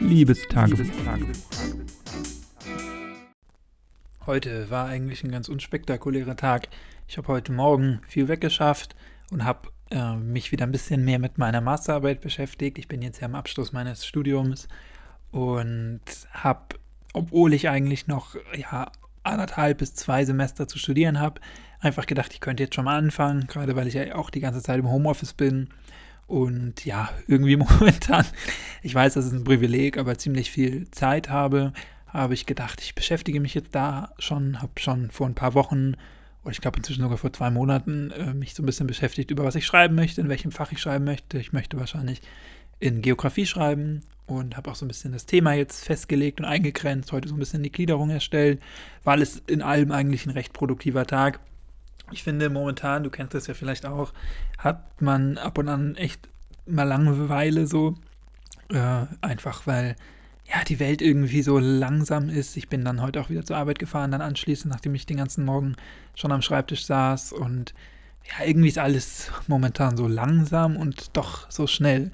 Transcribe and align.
Liebestagebuch. 0.00 0.86
Heute 4.26 4.70
war 4.70 4.86
eigentlich 4.86 5.22
ein 5.22 5.30
ganz 5.30 5.48
unspektakulärer 5.48 6.36
Tag. 6.36 6.68
Ich 7.06 7.18
habe 7.18 7.28
heute 7.28 7.52
Morgen 7.52 8.00
viel 8.08 8.28
weggeschafft 8.28 8.96
und 9.30 9.44
habe 9.44 9.68
äh, 9.90 10.16
mich 10.16 10.52
wieder 10.52 10.66
ein 10.66 10.72
bisschen 10.72 11.04
mehr 11.04 11.18
mit 11.18 11.38
meiner 11.38 11.60
Masterarbeit 11.60 12.20
beschäftigt. 12.20 12.78
Ich 12.78 12.88
bin 12.88 13.02
jetzt 13.02 13.20
ja 13.20 13.26
am 13.26 13.34
Abschluss 13.34 13.72
meines 13.72 14.06
Studiums 14.06 14.68
und 15.30 16.00
habe, 16.32 16.76
obwohl 17.12 17.52
ich 17.52 17.68
eigentlich 17.68 18.06
noch 18.06 18.36
ja, 18.56 18.90
anderthalb 19.22 19.78
bis 19.78 19.94
zwei 19.94 20.24
Semester 20.24 20.66
zu 20.66 20.78
studieren 20.78 21.20
habe, 21.20 21.40
einfach 21.78 22.06
gedacht, 22.06 22.32
ich 22.32 22.40
könnte 22.40 22.62
jetzt 22.62 22.74
schon 22.74 22.86
mal 22.86 22.98
anfangen, 22.98 23.46
gerade 23.46 23.76
weil 23.76 23.86
ich 23.86 23.94
ja 23.94 24.14
auch 24.14 24.30
die 24.30 24.40
ganze 24.40 24.62
Zeit 24.62 24.78
im 24.78 24.90
Homeoffice 24.90 25.34
bin 25.34 25.68
und 26.30 26.84
ja, 26.84 27.10
irgendwie 27.26 27.56
momentan, 27.56 28.24
ich 28.82 28.94
weiß, 28.94 29.14
das 29.14 29.26
ist 29.26 29.32
ein 29.32 29.44
Privileg, 29.44 29.98
aber 29.98 30.16
ziemlich 30.16 30.50
viel 30.50 30.88
Zeit 30.90 31.28
habe, 31.28 31.72
habe 32.06 32.34
ich 32.34 32.46
gedacht, 32.46 32.80
ich 32.80 32.94
beschäftige 32.94 33.40
mich 33.40 33.54
jetzt 33.54 33.74
da 33.74 34.14
schon, 34.18 34.62
habe 34.62 34.72
schon 34.78 35.10
vor 35.10 35.26
ein 35.26 35.34
paar 35.34 35.54
Wochen 35.54 35.94
oder 36.42 36.52
ich 36.52 36.60
glaube 36.60 36.78
inzwischen 36.78 37.02
sogar 37.02 37.18
vor 37.18 37.32
zwei 37.32 37.50
Monaten 37.50 38.12
äh, 38.12 38.32
mich 38.32 38.54
so 38.54 38.62
ein 38.62 38.66
bisschen 38.66 38.86
beschäftigt, 38.86 39.30
über 39.30 39.44
was 39.44 39.56
ich 39.56 39.66
schreiben 39.66 39.94
möchte, 39.94 40.20
in 40.20 40.28
welchem 40.28 40.52
Fach 40.52 40.72
ich 40.72 40.80
schreiben 40.80 41.04
möchte. 41.04 41.38
Ich 41.38 41.52
möchte 41.52 41.76
wahrscheinlich 41.78 42.22
in 42.78 43.02
Geografie 43.02 43.44
schreiben 43.44 44.02
und 44.26 44.56
habe 44.56 44.70
auch 44.70 44.76
so 44.76 44.84
ein 44.84 44.88
bisschen 44.88 45.12
das 45.12 45.26
Thema 45.26 45.52
jetzt 45.54 45.84
festgelegt 45.84 46.40
und 46.40 46.46
eingegrenzt, 46.46 47.12
heute 47.12 47.28
so 47.28 47.34
ein 47.34 47.40
bisschen 47.40 47.62
die 47.62 47.72
Gliederung 47.72 48.08
erstellt, 48.10 48.60
war 49.04 49.14
alles 49.14 49.42
in 49.48 49.60
allem 49.60 49.92
eigentlich 49.92 50.26
ein 50.26 50.30
recht 50.30 50.52
produktiver 50.52 51.06
Tag. 51.06 51.40
Ich 52.12 52.22
finde 52.22 52.50
momentan, 52.50 53.02
du 53.04 53.10
kennst 53.10 53.34
das 53.34 53.46
ja 53.46 53.54
vielleicht 53.54 53.86
auch, 53.86 54.12
hat 54.58 55.00
man 55.00 55.38
ab 55.38 55.58
und 55.58 55.68
an 55.68 55.96
echt 55.96 56.28
mal 56.66 56.84
Langeweile 56.84 57.66
so. 57.66 57.94
Äh, 58.68 59.06
einfach 59.20 59.66
weil 59.66 59.96
ja 60.52 60.64
die 60.64 60.80
Welt 60.80 61.02
irgendwie 61.02 61.42
so 61.42 61.58
langsam 61.58 62.28
ist. 62.28 62.56
Ich 62.56 62.68
bin 62.68 62.84
dann 62.84 63.00
heute 63.02 63.20
auch 63.20 63.30
wieder 63.30 63.44
zur 63.44 63.56
Arbeit 63.56 63.78
gefahren, 63.78 64.10
dann 64.10 64.20
anschließend, 64.20 64.72
nachdem 64.72 64.94
ich 64.94 65.06
den 65.06 65.18
ganzen 65.18 65.44
Morgen 65.44 65.76
schon 66.14 66.32
am 66.32 66.42
Schreibtisch 66.42 66.84
saß 66.86 67.32
und 67.32 67.74
ja, 68.24 68.46
irgendwie 68.46 68.68
ist 68.68 68.78
alles 68.78 69.30
momentan 69.46 69.96
so 69.96 70.06
langsam 70.06 70.76
und 70.76 71.16
doch 71.16 71.50
so 71.50 71.66
schnell, 71.66 72.10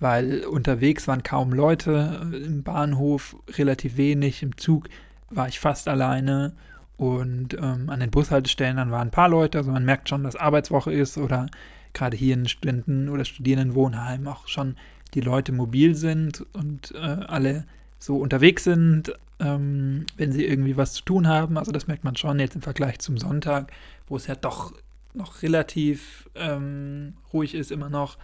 weil 0.00 0.44
unterwegs 0.44 1.06
waren 1.06 1.22
kaum 1.22 1.52
Leute, 1.52 2.20
im 2.32 2.62
Bahnhof 2.62 3.36
relativ 3.50 3.96
wenig, 3.96 4.42
im 4.42 4.56
Zug 4.56 4.88
war 5.30 5.48
ich 5.48 5.60
fast 5.60 5.88
alleine 5.88 6.54
und 6.96 7.54
ähm, 7.54 7.90
an 7.90 8.00
den 8.00 8.10
Bushaltestellen 8.10 8.76
dann 8.76 8.90
waren 8.90 9.08
ein 9.08 9.12
paar 9.12 9.28
Leute, 9.28 9.58
also 9.58 9.70
man 9.70 9.84
merkt 9.84 10.08
schon, 10.08 10.22
dass 10.22 10.36
Arbeitswoche 10.36 10.92
ist 10.92 11.18
oder 11.18 11.46
gerade 11.92 12.16
hier 12.16 12.34
in 12.34 12.48
Studenten- 12.48 13.08
oder 13.08 13.24
Studierendenwohnheimen 13.24 14.26
auch 14.28 14.48
schon 14.48 14.76
die 15.14 15.20
Leute 15.20 15.52
mobil 15.52 15.94
sind 15.94 16.44
und 16.52 16.92
äh, 16.94 16.98
alle 16.98 17.64
so 17.98 18.16
unterwegs 18.16 18.64
sind, 18.64 19.12
ähm, 19.40 20.06
wenn 20.16 20.32
sie 20.32 20.44
irgendwie 20.44 20.76
was 20.76 20.92
zu 20.92 21.04
tun 21.04 21.26
haben. 21.26 21.56
Also 21.56 21.72
das 21.72 21.86
merkt 21.86 22.04
man 22.04 22.16
schon 22.16 22.38
jetzt 22.38 22.56
im 22.56 22.62
Vergleich 22.62 22.98
zum 22.98 23.16
Sonntag, 23.16 23.72
wo 24.08 24.16
es 24.16 24.26
ja 24.26 24.34
doch 24.34 24.74
noch 25.14 25.42
relativ 25.42 26.28
ähm, 26.34 27.14
ruhig 27.32 27.54
ist 27.54 27.70
immer 27.70 27.88
noch. 27.88 28.18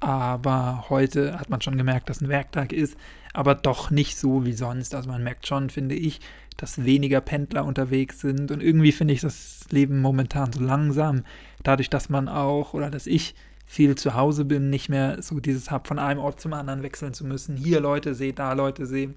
Aber 0.00 0.86
heute 0.88 1.38
hat 1.38 1.50
man 1.50 1.60
schon 1.60 1.76
gemerkt, 1.76 2.08
dass 2.08 2.20
ein 2.20 2.28
Werktag 2.28 2.72
ist, 2.72 2.96
aber 3.32 3.54
doch 3.54 3.90
nicht 3.90 4.16
so 4.16 4.44
wie 4.44 4.52
sonst. 4.52 4.94
Also 4.94 5.08
man 5.08 5.24
merkt 5.24 5.46
schon, 5.46 5.70
finde 5.70 5.96
ich, 5.96 6.20
dass 6.56 6.84
weniger 6.84 7.20
Pendler 7.20 7.64
unterwegs 7.64 8.20
sind. 8.20 8.50
Und 8.50 8.62
irgendwie 8.62 8.92
finde 8.92 9.14
ich 9.14 9.20
das 9.20 9.64
Leben 9.70 10.00
momentan 10.00 10.52
so 10.52 10.60
langsam. 10.60 11.24
Dadurch, 11.62 11.90
dass 11.90 12.08
man 12.08 12.28
auch 12.28 12.74
oder 12.74 12.90
dass 12.90 13.06
ich 13.06 13.34
viel 13.66 13.96
zu 13.96 14.14
Hause 14.14 14.44
bin, 14.44 14.70
nicht 14.70 14.88
mehr 14.88 15.20
so 15.20 15.40
dieses 15.40 15.70
habe, 15.70 15.86
von 15.86 15.98
einem 15.98 16.20
Ort 16.20 16.40
zum 16.40 16.52
anderen 16.52 16.82
wechseln 16.82 17.12
zu 17.12 17.26
müssen. 17.26 17.56
Hier 17.56 17.80
Leute 17.80 18.14
sehe, 18.14 18.32
da 18.32 18.54
Leute 18.54 18.86
sehe, 18.86 19.14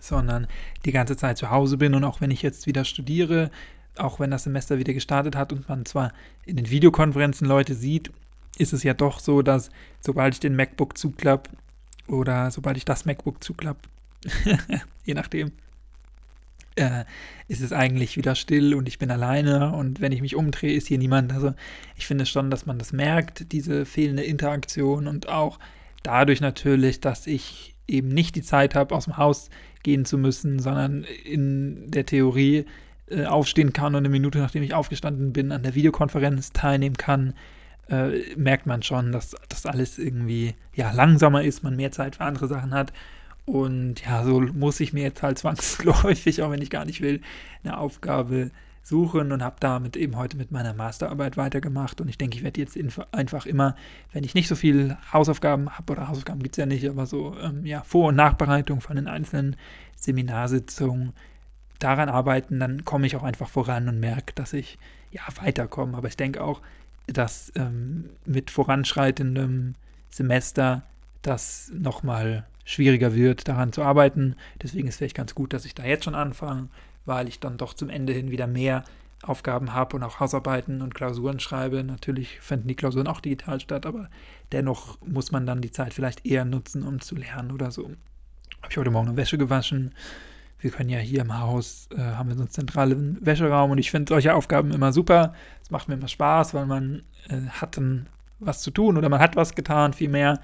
sondern 0.00 0.46
die 0.84 0.92
ganze 0.92 1.16
Zeit 1.16 1.38
zu 1.38 1.50
Hause 1.50 1.76
bin. 1.76 1.94
Und 1.94 2.04
auch 2.04 2.20
wenn 2.20 2.30
ich 2.30 2.42
jetzt 2.42 2.66
wieder 2.66 2.84
studiere, 2.84 3.50
auch 3.96 4.20
wenn 4.20 4.30
das 4.30 4.44
Semester 4.44 4.78
wieder 4.78 4.94
gestartet 4.94 5.36
hat 5.36 5.52
und 5.52 5.68
man 5.68 5.84
zwar 5.86 6.12
in 6.44 6.56
den 6.56 6.70
Videokonferenzen 6.70 7.46
Leute 7.46 7.74
sieht, 7.74 8.10
ist 8.58 8.72
es 8.72 8.82
ja 8.82 8.94
doch 8.94 9.20
so, 9.20 9.42
dass 9.42 9.70
sobald 10.00 10.34
ich 10.34 10.40
den 10.40 10.56
MacBook 10.56 10.98
zuklappe 10.98 11.50
oder 12.06 12.50
sobald 12.50 12.76
ich 12.76 12.84
das 12.84 13.04
MacBook 13.04 13.42
zuklappe, 13.42 13.88
je 15.04 15.14
nachdem, 15.14 15.52
äh, 16.76 17.04
ist 17.48 17.60
es 17.60 17.72
eigentlich 17.72 18.16
wieder 18.16 18.34
still 18.34 18.74
und 18.74 18.88
ich 18.88 18.98
bin 18.98 19.10
alleine 19.10 19.72
und 19.72 20.00
wenn 20.00 20.12
ich 20.12 20.20
mich 20.20 20.36
umdrehe, 20.36 20.72
ist 20.72 20.86
hier 20.86 20.98
niemand. 20.98 21.32
Also 21.32 21.54
ich 21.96 22.06
finde 22.06 22.26
schon, 22.26 22.50
dass 22.50 22.66
man 22.66 22.78
das 22.78 22.92
merkt, 22.92 23.52
diese 23.52 23.84
fehlende 23.84 24.22
Interaktion 24.22 25.06
und 25.06 25.28
auch 25.28 25.58
dadurch 26.02 26.40
natürlich, 26.40 27.00
dass 27.00 27.26
ich 27.26 27.74
eben 27.86 28.08
nicht 28.08 28.36
die 28.36 28.42
Zeit 28.42 28.74
habe, 28.74 28.94
aus 28.94 29.04
dem 29.04 29.16
Haus 29.16 29.50
gehen 29.82 30.04
zu 30.04 30.18
müssen, 30.18 30.58
sondern 30.58 31.04
in 31.04 31.90
der 31.90 32.06
Theorie 32.06 32.66
äh, 33.10 33.24
aufstehen 33.24 33.72
kann 33.72 33.94
und 33.94 34.00
eine 34.00 34.08
Minute 34.08 34.38
nachdem 34.38 34.62
ich 34.62 34.74
aufgestanden 34.74 35.32
bin, 35.32 35.52
an 35.52 35.62
der 35.62 35.74
Videokonferenz 35.74 36.52
teilnehmen 36.52 36.96
kann, 36.96 37.34
äh, 37.88 38.34
merkt 38.36 38.66
man 38.66 38.82
schon, 38.82 39.12
dass 39.12 39.34
das 39.48 39.66
alles 39.66 39.98
irgendwie 39.98 40.54
ja 40.74 40.92
langsamer 40.92 41.42
ist, 41.42 41.62
man 41.62 41.76
mehr 41.76 41.92
Zeit 41.92 42.16
für 42.16 42.24
andere 42.24 42.48
Sachen 42.48 42.74
hat 42.74 42.92
und 43.48 44.04
ja, 44.04 44.24
so 44.24 44.40
muss 44.40 44.78
ich 44.78 44.92
mir 44.92 45.04
jetzt 45.04 45.22
halt 45.22 45.38
zwangsläufig, 45.38 46.42
auch 46.42 46.50
wenn 46.50 46.60
ich 46.60 46.68
gar 46.68 46.84
nicht 46.84 47.00
will, 47.00 47.22
eine 47.64 47.78
Aufgabe 47.78 48.50
suchen 48.82 49.32
und 49.32 49.42
habe 49.42 49.56
damit 49.58 49.96
eben 49.96 50.16
heute 50.16 50.36
mit 50.36 50.50
meiner 50.50 50.74
Masterarbeit 50.74 51.38
weitergemacht. 51.38 52.00
Und 52.00 52.08
ich 52.08 52.18
denke, 52.18 52.36
ich 52.36 52.44
werde 52.44 52.60
jetzt 52.60 52.78
einfach 53.10 53.46
immer, 53.46 53.74
wenn 54.12 54.22
ich 54.22 54.34
nicht 54.34 54.48
so 54.48 54.54
viel 54.54 54.98
Hausaufgaben 55.12 55.70
habe, 55.70 55.92
oder 55.92 56.08
Hausaufgaben 56.08 56.42
gibt 56.42 56.56
es 56.56 56.58
ja 56.58 56.66
nicht, 56.66 56.86
aber 56.88 57.06
so 57.06 57.36
ähm, 57.42 57.64
ja, 57.64 57.82
Vor- 57.84 58.08
und 58.08 58.16
Nachbereitung 58.16 58.82
von 58.82 58.96
den 58.96 59.08
einzelnen 59.08 59.56
Seminarsitzungen 59.96 61.14
daran 61.78 62.10
arbeiten, 62.10 62.60
dann 62.60 62.84
komme 62.84 63.06
ich 63.06 63.16
auch 63.16 63.22
einfach 63.22 63.48
voran 63.48 63.88
und 63.88 63.98
merke, 63.98 64.34
dass 64.34 64.52
ich 64.52 64.78
ja 65.10 65.22
weiterkomme. 65.40 65.96
Aber 65.96 66.08
ich 66.08 66.18
denke 66.18 66.42
auch, 66.42 66.60
dass 67.08 67.52
ähm, 67.56 68.10
mit 68.24 68.50
voranschreitendem 68.50 69.74
Semester 70.10 70.82
das 71.22 71.70
nochmal 71.74 72.46
schwieriger 72.64 73.14
wird, 73.14 73.48
daran 73.48 73.72
zu 73.72 73.82
arbeiten. 73.82 74.36
Deswegen 74.62 74.88
ist 74.88 74.94
es 74.94 74.98
vielleicht 74.98 75.16
ganz 75.16 75.34
gut, 75.34 75.52
dass 75.52 75.64
ich 75.64 75.74
da 75.74 75.84
jetzt 75.84 76.04
schon 76.04 76.14
anfange, 76.14 76.68
weil 77.06 77.28
ich 77.28 77.40
dann 77.40 77.56
doch 77.56 77.74
zum 77.74 77.88
Ende 77.88 78.12
hin 78.12 78.30
wieder 78.30 78.46
mehr 78.46 78.84
Aufgaben 79.22 79.74
habe 79.74 79.96
und 79.96 80.02
auch 80.02 80.20
Hausarbeiten 80.20 80.80
und 80.80 80.94
Klausuren 80.94 81.40
schreibe. 81.40 81.82
Natürlich 81.82 82.40
finden 82.40 82.68
die 82.68 82.76
Klausuren 82.76 83.08
auch 83.08 83.20
digital 83.20 83.58
statt, 83.60 83.84
aber 83.86 84.08
dennoch 84.52 84.98
muss 85.04 85.32
man 85.32 85.46
dann 85.46 85.60
die 85.60 85.72
Zeit 85.72 85.92
vielleicht 85.92 86.24
eher 86.24 86.44
nutzen, 86.44 86.82
um 86.82 87.00
zu 87.00 87.16
lernen 87.16 87.50
oder 87.50 87.70
so. 87.70 87.84
Habe 88.62 88.70
ich 88.70 88.76
heute 88.76 88.90
Morgen 88.90 89.08
eine 89.08 89.16
Wäsche 89.16 89.38
gewaschen. 89.38 89.92
Wir 90.60 90.70
können 90.70 90.90
ja 90.90 90.98
hier 90.98 91.20
im 91.20 91.38
Haus, 91.38 91.88
äh, 91.96 92.00
haben 92.00 92.28
wir 92.28 92.34
so 92.34 92.42
einen 92.42 92.50
zentralen 92.50 93.18
Wäscheraum 93.24 93.70
und 93.70 93.78
ich 93.78 93.90
finde 93.90 94.10
solche 94.12 94.34
Aufgaben 94.34 94.72
immer 94.72 94.92
super. 94.92 95.34
Es 95.62 95.70
macht 95.70 95.88
mir 95.88 95.94
immer 95.94 96.08
Spaß, 96.08 96.54
weil 96.54 96.66
man 96.66 97.02
äh, 97.28 97.48
hat 97.48 97.76
dann 97.76 98.06
was 98.40 98.60
zu 98.60 98.70
tun 98.70 98.96
oder 98.96 99.08
man 99.08 99.20
hat 99.20 99.36
was 99.36 99.54
getan, 99.54 99.92
vielmehr. 99.92 100.40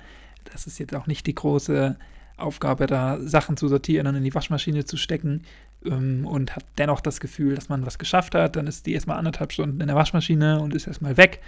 Das 0.53 0.67
ist 0.67 0.79
jetzt 0.79 0.95
auch 0.95 1.07
nicht 1.07 1.27
die 1.27 1.35
große 1.35 1.97
Aufgabe, 2.37 2.87
da 2.87 3.19
Sachen 3.21 3.57
zu 3.57 3.69
sortieren 3.69 4.07
und 4.07 4.17
in 4.17 4.25
die 4.25 4.35
Waschmaschine 4.35 4.85
zu 4.85 4.97
stecken 4.97 5.43
ähm, 5.85 6.27
und 6.27 6.57
hat 6.57 6.65
dennoch 6.79 7.01
das 7.01 7.21
Gefühl, 7.21 7.55
dass 7.55 7.69
man 7.69 7.87
was 7.87 7.99
geschafft 7.99 8.35
hat. 8.35 8.57
Dann 8.57 8.67
ist 8.67 8.87
die 8.87 8.95
erstmal 8.95 9.19
anderthalb 9.19 9.53
Stunden 9.53 9.81
in 9.81 9.87
der 9.87 9.97
Waschmaschine 9.97 10.61
und 10.61 10.75
ist 10.75 10.87
erstmal 10.87 11.17
weg. 11.17 11.41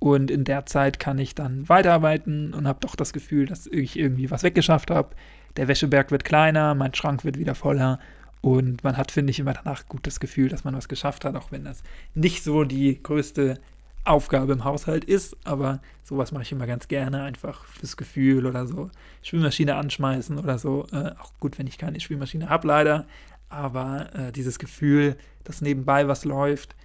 Und 0.00 0.30
in 0.30 0.44
der 0.44 0.66
Zeit 0.66 0.98
kann 0.98 1.18
ich 1.18 1.34
dann 1.34 1.68
weiterarbeiten 1.68 2.52
und 2.52 2.68
habe 2.68 2.80
doch 2.80 2.96
das 2.96 3.12
Gefühl, 3.12 3.46
dass 3.46 3.66
ich 3.66 3.98
irgendwie 3.98 4.30
was 4.30 4.42
weggeschafft 4.42 4.90
habe. 4.90 5.14
Der 5.56 5.68
Wäscheberg 5.68 6.10
wird 6.10 6.24
kleiner, 6.24 6.74
mein 6.74 6.94
Schrank 6.94 7.24
wird 7.24 7.38
wieder 7.38 7.54
voller 7.54 8.00
und 8.40 8.84
man 8.84 8.96
hat, 8.96 9.10
finde 9.10 9.30
ich, 9.30 9.40
immer 9.40 9.54
danach 9.54 9.86
gut 9.88 10.06
das 10.06 10.20
Gefühl, 10.20 10.48
dass 10.48 10.64
man 10.64 10.76
was 10.76 10.88
geschafft 10.88 11.24
hat, 11.24 11.36
auch 11.36 11.50
wenn 11.50 11.64
das 11.64 11.82
nicht 12.14 12.44
so 12.44 12.64
die 12.64 13.02
größte 13.02 13.58
Aufgabe 14.04 14.52
im 14.52 14.64
Haushalt 14.64 15.04
ist, 15.04 15.36
aber 15.44 15.80
sowas 16.02 16.30
mache 16.30 16.42
ich 16.42 16.52
immer 16.52 16.66
ganz 16.66 16.88
gerne, 16.88 17.22
einfach 17.22 17.64
fürs 17.64 17.96
Gefühl 17.96 18.44
oder 18.44 18.66
so. 18.66 18.90
Spülmaschine 19.22 19.76
anschmeißen 19.76 20.38
oder 20.38 20.58
so. 20.58 20.86
Äh, 20.92 21.12
auch 21.18 21.32
gut, 21.40 21.58
wenn 21.58 21.66
ich 21.66 21.78
keine 21.78 21.98
Spülmaschine 22.00 22.50
habe, 22.50 22.68
leider. 22.68 23.06
Aber 23.48 24.14
äh, 24.14 24.30
dieses 24.30 24.58
Gefühl, 24.58 25.16
dass 25.44 25.62
nebenbei 25.62 26.06
was 26.06 26.26
läuft 26.26 26.76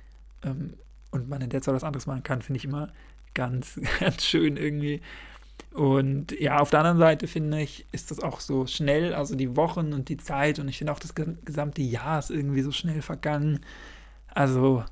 ähm, 0.44 0.76
und 1.12 1.28
man 1.28 1.42
in 1.42 1.50
der 1.50 1.62
Zeit 1.62 1.76
was 1.76 1.84
anderes 1.84 2.08
machen 2.08 2.24
kann, 2.24 2.42
finde 2.42 2.58
ich 2.58 2.66
immer 2.66 2.90
ganz, 3.34 3.80
ganz 4.00 4.24
schön 4.24 4.56
irgendwie. 4.56 5.02
Und 5.74 6.32
ja, 6.40 6.60
auf 6.60 6.72
der 6.72 6.80
anderen 6.80 6.98
Seite 6.98 7.28
finde 7.28 7.62
ich, 7.62 7.86
ist 7.92 8.12
das 8.12 8.20
auch 8.20 8.40
so 8.40 8.66
schnell, 8.68 9.14
also 9.14 9.36
die 9.36 9.56
Wochen 9.56 9.94
und 9.94 10.10
die 10.10 10.18
Zeit 10.18 10.60
und 10.60 10.68
ich 10.68 10.78
finde 10.78 10.94
auch 10.94 11.00
das 11.00 11.14
gesamte 11.16 11.82
Jahr 11.82 12.20
ist 12.20 12.32
irgendwie 12.32 12.62
so 12.62 12.72
schnell 12.72 13.02
vergangen. 13.02 13.60
Also 14.28 14.84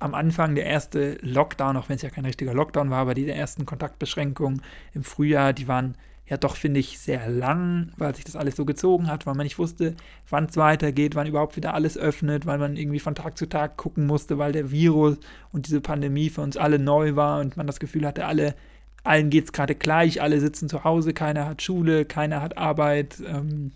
am 0.00 0.14
Anfang 0.14 0.54
der 0.54 0.66
erste 0.66 1.18
Lockdown, 1.22 1.76
auch 1.76 1.88
wenn 1.88 1.96
es 1.96 2.02
ja 2.02 2.10
kein 2.10 2.24
richtiger 2.24 2.54
Lockdown 2.54 2.90
war, 2.90 2.98
aber 2.98 3.14
diese 3.14 3.32
ersten 3.32 3.66
Kontaktbeschränkungen 3.66 4.62
im 4.94 5.02
Frühjahr, 5.02 5.52
die 5.52 5.68
waren 5.68 5.96
ja 6.26 6.36
doch, 6.36 6.56
finde 6.56 6.80
ich, 6.80 6.98
sehr 6.98 7.28
lang, 7.28 7.90
weil 7.96 8.14
sich 8.14 8.24
das 8.24 8.36
alles 8.36 8.54
so 8.56 8.64
gezogen 8.64 9.06
hat, 9.06 9.26
weil 9.26 9.34
man 9.34 9.44
nicht 9.44 9.58
wusste, 9.58 9.94
wann 10.28 10.44
es 10.44 10.56
weitergeht, 10.56 11.14
wann 11.14 11.26
überhaupt 11.26 11.56
wieder 11.56 11.74
alles 11.74 11.96
öffnet, 11.96 12.44
weil 12.44 12.58
man 12.58 12.76
irgendwie 12.76 13.00
von 13.00 13.14
Tag 13.14 13.38
zu 13.38 13.46
Tag 13.46 13.76
gucken 13.76 14.06
musste, 14.06 14.36
weil 14.36 14.52
der 14.52 14.70
Virus 14.70 15.16
und 15.52 15.66
diese 15.66 15.80
Pandemie 15.80 16.28
für 16.28 16.42
uns 16.42 16.56
alle 16.56 16.78
neu 16.78 17.16
war 17.16 17.40
und 17.40 17.56
man 17.56 17.66
das 17.66 17.80
Gefühl 17.80 18.06
hatte, 18.06 18.26
alle 18.26 18.54
allen 19.08 19.30
geht 19.30 19.44
es 19.46 19.52
gerade 19.52 19.74
gleich, 19.74 20.22
alle 20.22 20.40
sitzen 20.40 20.68
zu 20.68 20.84
Hause, 20.84 21.14
keiner 21.14 21.46
hat 21.46 21.62
Schule, 21.62 22.04
keiner 22.04 22.42
hat 22.42 22.58
Arbeit 22.58 23.22
ähm, 23.26 23.72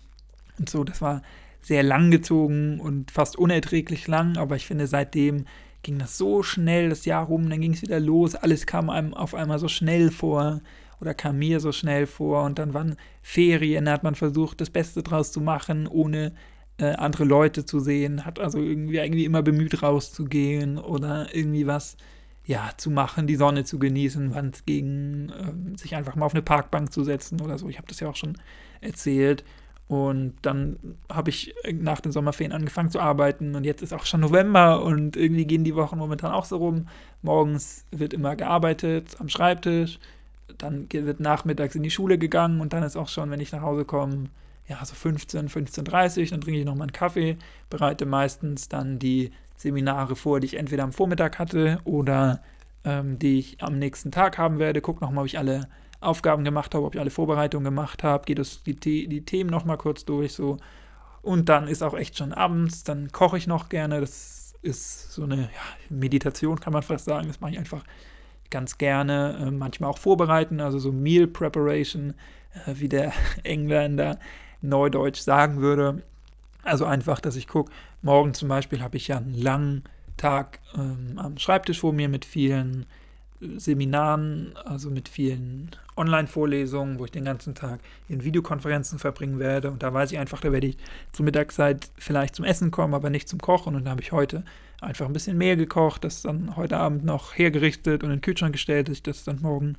und 0.59 0.69
so. 0.69 0.83
Das 0.83 1.01
war 1.01 1.21
sehr 1.61 1.83
lang 1.83 2.11
gezogen 2.11 2.79
und 2.79 3.11
fast 3.11 3.37
unerträglich 3.37 4.07
lang, 4.07 4.37
aber 4.37 4.55
ich 4.55 4.67
finde, 4.67 4.87
seitdem 4.87 5.45
ging 5.81 5.99
das 5.99 6.17
so 6.17 6.43
schnell 6.43 6.89
das 6.89 7.05
Jahr 7.05 7.25
rum, 7.25 7.49
dann 7.49 7.61
ging 7.61 7.73
es 7.73 7.81
wieder 7.81 7.99
los, 7.99 8.35
alles 8.35 8.65
kam 8.65 8.89
einem 8.89 9.13
auf 9.13 9.33
einmal 9.33 9.59
so 9.59 9.67
schnell 9.67 10.11
vor 10.11 10.61
oder 11.01 11.13
kam 11.13 11.37
mir 11.39 11.59
so 11.59 11.71
schnell 11.71 12.05
vor 12.05 12.43
und 12.43 12.59
dann 12.59 12.73
waren 12.73 12.95
Ferien, 13.21 13.85
da 13.85 13.91
hat 13.91 14.03
man 14.03 14.15
versucht, 14.15 14.61
das 14.61 14.69
Beste 14.69 15.03
draus 15.03 15.31
zu 15.31 15.41
machen, 15.41 15.87
ohne 15.87 16.33
äh, 16.77 16.93
andere 16.93 17.25
Leute 17.25 17.65
zu 17.65 17.79
sehen, 17.79 18.25
hat 18.25 18.39
also 18.39 18.59
irgendwie, 18.59 18.97
irgendwie 18.97 19.25
immer 19.25 19.41
bemüht 19.41 19.83
rauszugehen 19.83 20.77
oder 20.77 21.33
irgendwie 21.33 21.67
was 21.67 21.97
ja, 22.45 22.71
zu 22.77 22.91
machen, 22.91 23.27
die 23.27 23.35
Sonne 23.35 23.63
zu 23.63 23.79
genießen, 23.79 24.33
wann 24.35 24.49
es 24.49 24.65
ging, 24.65 25.29
äh, 25.29 25.77
sich 25.77 25.95
einfach 25.95 26.15
mal 26.15 26.25
auf 26.25 26.33
eine 26.33 26.41
Parkbank 26.41 26.91
zu 26.91 27.03
setzen 27.03 27.39
oder 27.41 27.57
so. 27.57 27.69
Ich 27.69 27.77
habe 27.77 27.87
das 27.87 27.99
ja 27.99 28.09
auch 28.09 28.15
schon 28.15 28.37
erzählt. 28.81 29.43
Und 29.87 30.33
dann 30.41 30.77
habe 31.11 31.29
ich 31.29 31.53
nach 31.71 32.01
den 32.01 32.11
Sommerferien 32.11 32.53
angefangen 32.53 32.89
zu 32.89 32.99
arbeiten 32.99 33.53
und 33.53 33.65
jetzt 33.65 33.81
ist 33.81 33.93
auch 33.93 34.05
schon 34.05 34.21
November 34.21 34.81
und 34.81 35.17
irgendwie 35.17 35.45
gehen 35.45 35.65
die 35.65 35.75
Wochen 35.75 35.97
momentan 35.97 36.31
auch 36.31 36.45
so 36.45 36.57
rum. 36.57 36.87
Morgens 37.21 37.85
wird 37.91 38.13
immer 38.13 38.35
gearbeitet 38.35 39.17
am 39.19 39.29
Schreibtisch, 39.29 39.99
dann 40.57 40.87
wird 40.89 41.19
nachmittags 41.19 41.75
in 41.75 41.83
die 41.83 41.91
Schule 41.91 42.17
gegangen 42.17 42.61
und 42.61 42.73
dann 42.73 42.81
ist 42.81 42.95
auch 42.95 43.09
schon, 43.09 43.29
wenn 43.29 43.41
ich 43.41 43.51
nach 43.51 43.61
Hause 43.61 43.83
komme, 43.83 44.29
ja, 44.67 44.83
so 44.85 44.95
15, 44.95 45.49
15.30 45.49 46.29
dann 46.29 46.41
trinke 46.41 46.59
ich 46.59 46.65
nochmal 46.65 46.83
einen 46.83 46.93
Kaffee, 46.93 47.37
bereite 47.69 48.05
meistens 48.05 48.69
dann 48.69 48.99
die 48.99 49.31
Seminare 49.55 50.15
vor, 50.15 50.39
die 50.39 50.45
ich 50.45 50.57
entweder 50.57 50.83
am 50.83 50.91
Vormittag 50.91 51.39
hatte 51.39 51.79
oder 51.83 52.41
ähm, 52.83 53.19
die 53.19 53.39
ich 53.39 53.63
am 53.63 53.79
nächsten 53.79 54.11
Tag 54.11 54.37
haben 54.37 54.59
werde. 54.59 54.81
Gucke 54.81 55.03
nochmal, 55.03 55.23
ob 55.23 55.27
ich 55.27 55.37
alle 55.37 55.67
Aufgaben 56.01 56.43
gemacht 56.43 56.75
habe, 56.75 56.85
ob 56.85 56.95
ich 56.95 57.01
alle 57.01 57.09
Vorbereitungen 57.09 57.63
gemacht 57.63 58.03
habe, 58.03 58.25
gehe 58.25 58.35
die, 58.35 59.07
die 59.07 59.25
Themen 59.25 59.49
nochmal 59.49 59.77
kurz 59.77 60.05
durch 60.05 60.33
so. 60.33 60.57
Und 61.21 61.47
dann 61.47 61.67
ist 61.67 61.81
auch 61.81 61.93
echt 61.93 62.17
schon 62.17 62.33
abends, 62.33 62.83
dann 62.83 63.11
koche 63.11 63.37
ich 63.37 63.47
noch 63.47 63.69
gerne. 63.69 64.01
Das 64.01 64.55
ist 64.61 65.13
so 65.13 65.23
eine 65.23 65.37
ja, 65.37 65.47
Meditation, 65.89 66.59
kann 66.59 66.73
man 66.73 66.83
fast 66.83 67.05
sagen. 67.05 67.27
Das 67.27 67.39
mache 67.39 67.51
ich 67.51 67.59
einfach 67.59 67.83
ganz 68.49 68.77
gerne. 68.77 69.37
Äh, 69.41 69.51
manchmal 69.51 69.89
auch 69.89 69.97
vorbereiten, 69.97 70.59
also 70.59 70.79
so 70.79 70.91
Meal 70.91 71.27
Preparation, 71.27 72.13
äh, 72.65 72.73
wie 72.75 72.89
der 72.89 73.13
Engländer 73.43 74.19
neudeutsch 74.61 75.21
sagen 75.21 75.61
würde. 75.61 76.03
Also 76.63 76.85
einfach, 76.85 77.19
dass 77.19 77.35
ich 77.35 77.47
gucke, 77.47 77.71
morgen 78.03 78.33
zum 78.33 78.49
Beispiel 78.49 78.81
habe 78.81 78.97
ich 78.97 79.07
ja 79.07 79.17
einen 79.17 79.33
langen 79.33 79.83
Tag 80.17 80.59
ähm, 80.75 81.17
am 81.17 81.37
Schreibtisch 81.37 81.79
vor 81.79 81.93
mir 81.93 82.09
mit 82.09 82.25
vielen 82.25 82.85
Seminaren, 83.57 84.53
also 84.63 84.89
mit 84.89 85.09
vielen 85.09 85.71
Online-Vorlesungen, 85.97 86.99
wo 86.99 87.05
ich 87.05 87.11
den 87.11 87.25
ganzen 87.25 87.55
Tag 87.55 87.79
in 88.07 88.23
Videokonferenzen 88.23 88.99
verbringen 88.99 89.39
werde. 89.39 89.69
Und 89.69 89.83
da 89.83 89.93
weiß 89.93 90.11
ich 90.11 90.17
einfach, 90.17 90.39
da 90.39 90.51
werde 90.51 90.67
ich 90.67 90.77
zur 91.11 91.25
Mittagszeit 91.25 91.89
vielleicht 91.97 92.35
zum 92.35 92.45
Essen 92.45 92.71
kommen, 92.71 92.93
aber 92.93 93.09
nicht 93.09 93.27
zum 93.27 93.39
Kochen. 93.39 93.75
Und 93.75 93.85
da 93.85 93.91
habe 93.91 94.01
ich 94.01 94.11
heute 94.11 94.43
einfach 94.81 95.05
ein 95.05 95.13
bisschen 95.13 95.37
mehr 95.37 95.55
gekocht, 95.55 96.03
das 96.03 96.21
dann 96.21 96.55
heute 96.55 96.77
Abend 96.77 97.03
noch 97.03 97.37
hergerichtet 97.37 98.03
und 98.03 98.09
in 98.09 98.17
den 98.17 98.21
Kühlschrank 98.21 98.53
gestellt, 98.53 98.87
dass 98.87 98.97
ich 98.97 99.03
das 99.03 99.23
dann 99.23 99.41
morgen 99.41 99.75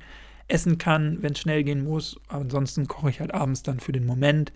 essen 0.47 0.77
kann, 0.77 1.21
wenn 1.21 1.33
es 1.33 1.39
schnell 1.39 1.63
gehen 1.63 1.83
muss. 1.83 2.19
Aber 2.27 2.41
ansonsten 2.41 2.87
koche 2.87 3.09
ich 3.09 3.19
halt 3.19 3.33
abends 3.33 3.63
dann 3.63 3.79
für 3.79 3.91
den 3.91 4.05
Moment. 4.05 4.53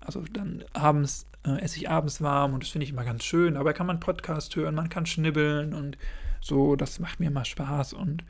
Also 0.00 0.22
dann 0.32 0.64
abends 0.72 1.26
äh, 1.46 1.60
esse 1.60 1.78
ich 1.78 1.88
abends 1.88 2.20
warm 2.20 2.54
und 2.54 2.62
das 2.62 2.70
finde 2.70 2.84
ich 2.84 2.90
immer 2.90 3.04
ganz 3.04 3.24
schön. 3.24 3.56
Aber 3.56 3.72
kann 3.72 3.86
man 3.86 4.00
Podcast 4.00 4.54
hören, 4.56 4.74
man 4.74 4.88
kann 4.88 5.06
schnibbeln 5.06 5.74
und 5.74 5.98
so, 6.40 6.76
das 6.76 6.98
macht 6.98 7.20
mir 7.20 7.28
immer 7.28 7.44
Spaß 7.44 7.92
und 7.92 8.24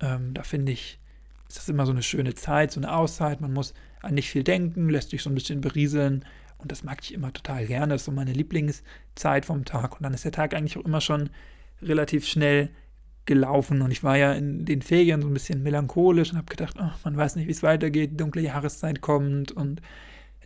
ähm, 0.00 0.34
da 0.34 0.42
finde 0.42 0.72
ich, 0.72 0.98
ist 1.48 1.58
das 1.58 1.68
immer 1.68 1.86
so 1.86 1.92
eine 1.92 2.02
schöne 2.02 2.34
Zeit, 2.34 2.72
so 2.72 2.80
eine 2.80 2.94
Auszeit. 2.94 3.40
Man 3.40 3.52
muss 3.52 3.74
an 4.02 4.14
nicht 4.14 4.30
viel 4.30 4.44
denken, 4.44 4.90
lässt 4.90 5.10
sich 5.10 5.22
so 5.22 5.30
ein 5.30 5.34
bisschen 5.34 5.60
berieseln. 5.60 6.24
Und 6.58 6.72
das 6.72 6.82
mag 6.82 6.98
ich 7.02 7.14
immer 7.14 7.32
total 7.32 7.66
gerne. 7.66 7.94
Das 7.94 8.02
ist 8.02 8.06
so 8.06 8.12
meine 8.12 8.32
Lieblingszeit 8.32 9.46
vom 9.46 9.64
Tag. 9.64 9.96
Und 9.96 10.02
dann 10.02 10.12
ist 10.12 10.24
der 10.24 10.32
Tag 10.32 10.54
eigentlich 10.54 10.76
auch 10.76 10.84
immer 10.84 11.00
schon 11.00 11.30
relativ 11.80 12.26
schnell 12.26 12.70
gelaufen. 13.26 13.80
Und 13.80 13.92
ich 13.92 14.02
war 14.02 14.16
ja 14.16 14.32
in 14.32 14.64
den 14.64 14.82
Ferien 14.82 15.22
so 15.22 15.28
ein 15.28 15.34
bisschen 15.34 15.62
melancholisch 15.62 16.32
und 16.32 16.36
habe 16.36 16.50
gedacht, 16.50 16.76
oh, 16.78 16.90
man 17.04 17.16
weiß 17.16 17.36
nicht, 17.36 17.46
wie 17.46 17.52
es 17.52 17.62
weitergeht. 17.62 18.20
Dunkle 18.20 18.42
Jahreszeit 18.42 19.00
kommt. 19.00 19.52
Und 19.52 19.80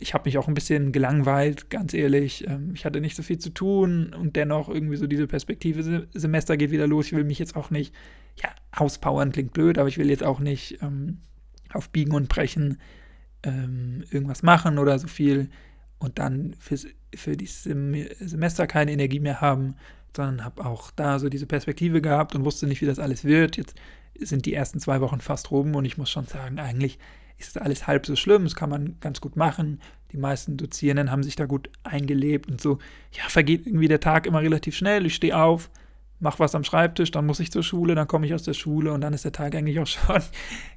ich 0.03 0.13
habe 0.13 0.25
mich 0.25 0.37
auch 0.37 0.49
ein 0.49 0.53
bisschen 0.53 0.91
gelangweilt, 0.91 1.69
ganz 1.69 1.93
ehrlich. 1.93 2.45
Ähm, 2.47 2.73
ich 2.75 2.85
hatte 2.85 2.99
nicht 2.99 3.15
so 3.15 3.23
viel 3.23 3.39
zu 3.39 3.49
tun 3.49 4.13
und 4.13 4.35
dennoch 4.35 4.67
irgendwie 4.67 4.97
so 4.97 5.07
diese 5.07 5.27
Perspektive, 5.27 6.07
Semester 6.13 6.57
geht 6.57 6.71
wieder 6.71 6.87
los. 6.87 7.07
Ich 7.07 7.13
will 7.13 7.23
mich 7.23 7.39
jetzt 7.39 7.55
auch 7.55 7.69
nicht, 7.71 7.93
ja, 8.35 8.49
auspowern 8.71 9.31
klingt 9.31 9.53
blöd, 9.53 9.77
aber 9.77 9.87
ich 9.87 9.97
will 9.97 10.09
jetzt 10.09 10.23
auch 10.23 10.39
nicht 10.39 10.81
ähm, 10.81 11.19
auf 11.71 11.89
Biegen 11.89 12.13
und 12.13 12.27
Brechen 12.27 12.79
ähm, 13.43 14.03
irgendwas 14.11 14.43
machen 14.43 14.77
oder 14.77 14.99
so 14.99 15.07
viel 15.07 15.49
und 15.99 16.19
dann 16.19 16.53
für, 16.59 16.77
für 17.15 17.37
die 17.37 17.45
Sem 17.45 17.95
Semester 18.19 18.67
keine 18.67 18.91
Energie 18.91 19.21
mehr 19.21 19.39
haben, 19.39 19.75
sondern 20.15 20.43
habe 20.43 20.65
auch 20.65 20.91
da 20.91 21.17
so 21.17 21.29
diese 21.29 21.45
Perspektive 21.45 22.01
gehabt 22.01 22.35
und 22.35 22.43
wusste 22.43 22.67
nicht, 22.67 22.81
wie 22.81 22.85
das 22.85 22.99
alles 22.99 23.23
wird. 23.23 23.55
Jetzt 23.55 23.75
sind 24.19 24.45
die 24.45 24.53
ersten 24.53 24.81
zwei 24.81 24.99
Wochen 24.99 25.21
fast 25.21 25.49
rum 25.49 25.75
und 25.75 25.85
ich 25.85 25.97
muss 25.97 26.09
schon 26.09 26.25
sagen, 26.25 26.59
eigentlich 26.59 26.99
ist 27.37 27.59
alles 27.59 27.87
halb 27.87 28.05
so 28.05 28.15
schlimm, 28.15 28.43
das 28.43 28.55
kann 28.55 28.69
man 28.69 28.97
ganz 28.99 29.21
gut 29.21 29.35
machen. 29.35 29.81
Die 30.11 30.17
meisten 30.17 30.57
Dozierenden 30.57 31.11
haben 31.11 31.23
sich 31.23 31.35
da 31.35 31.45
gut 31.45 31.69
eingelebt 31.83 32.49
und 32.49 32.61
so, 32.61 32.79
ja, 33.11 33.23
vergeht 33.27 33.65
irgendwie 33.65 33.87
der 33.87 33.99
Tag 33.99 34.27
immer 34.27 34.41
relativ 34.41 34.75
schnell. 34.75 35.05
Ich 35.05 35.15
stehe 35.15 35.37
auf, 35.37 35.69
mache 36.19 36.39
was 36.39 36.55
am 36.55 36.63
Schreibtisch, 36.63 37.11
dann 37.11 37.25
muss 37.25 37.39
ich 37.39 37.51
zur 37.51 37.63
Schule, 37.63 37.95
dann 37.95 38.07
komme 38.07 38.25
ich 38.25 38.33
aus 38.33 38.43
der 38.43 38.53
Schule 38.53 38.93
und 38.93 39.01
dann 39.01 39.13
ist 39.13 39.25
der 39.25 39.31
Tag 39.31 39.55
eigentlich 39.55 39.79
auch 39.79 39.87
schon 39.87 40.21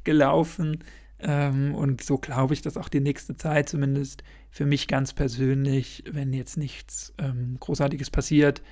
gelaufen. 0.04 0.84
Ähm, 1.18 1.74
und 1.74 2.02
so 2.02 2.18
glaube 2.18 2.54
ich, 2.54 2.62
dass 2.62 2.76
auch 2.76 2.88
die 2.88 3.00
nächste 3.00 3.36
Zeit, 3.36 3.68
zumindest 3.68 4.22
für 4.50 4.66
mich 4.66 4.88
ganz 4.88 5.12
persönlich, 5.12 6.04
wenn 6.10 6.32
jetzt 6.32 6.56
nichts 6.56 7.14
ähm, 7.18 7.56
Großartiges 7.60 8.10
passiert, 8.10 8.62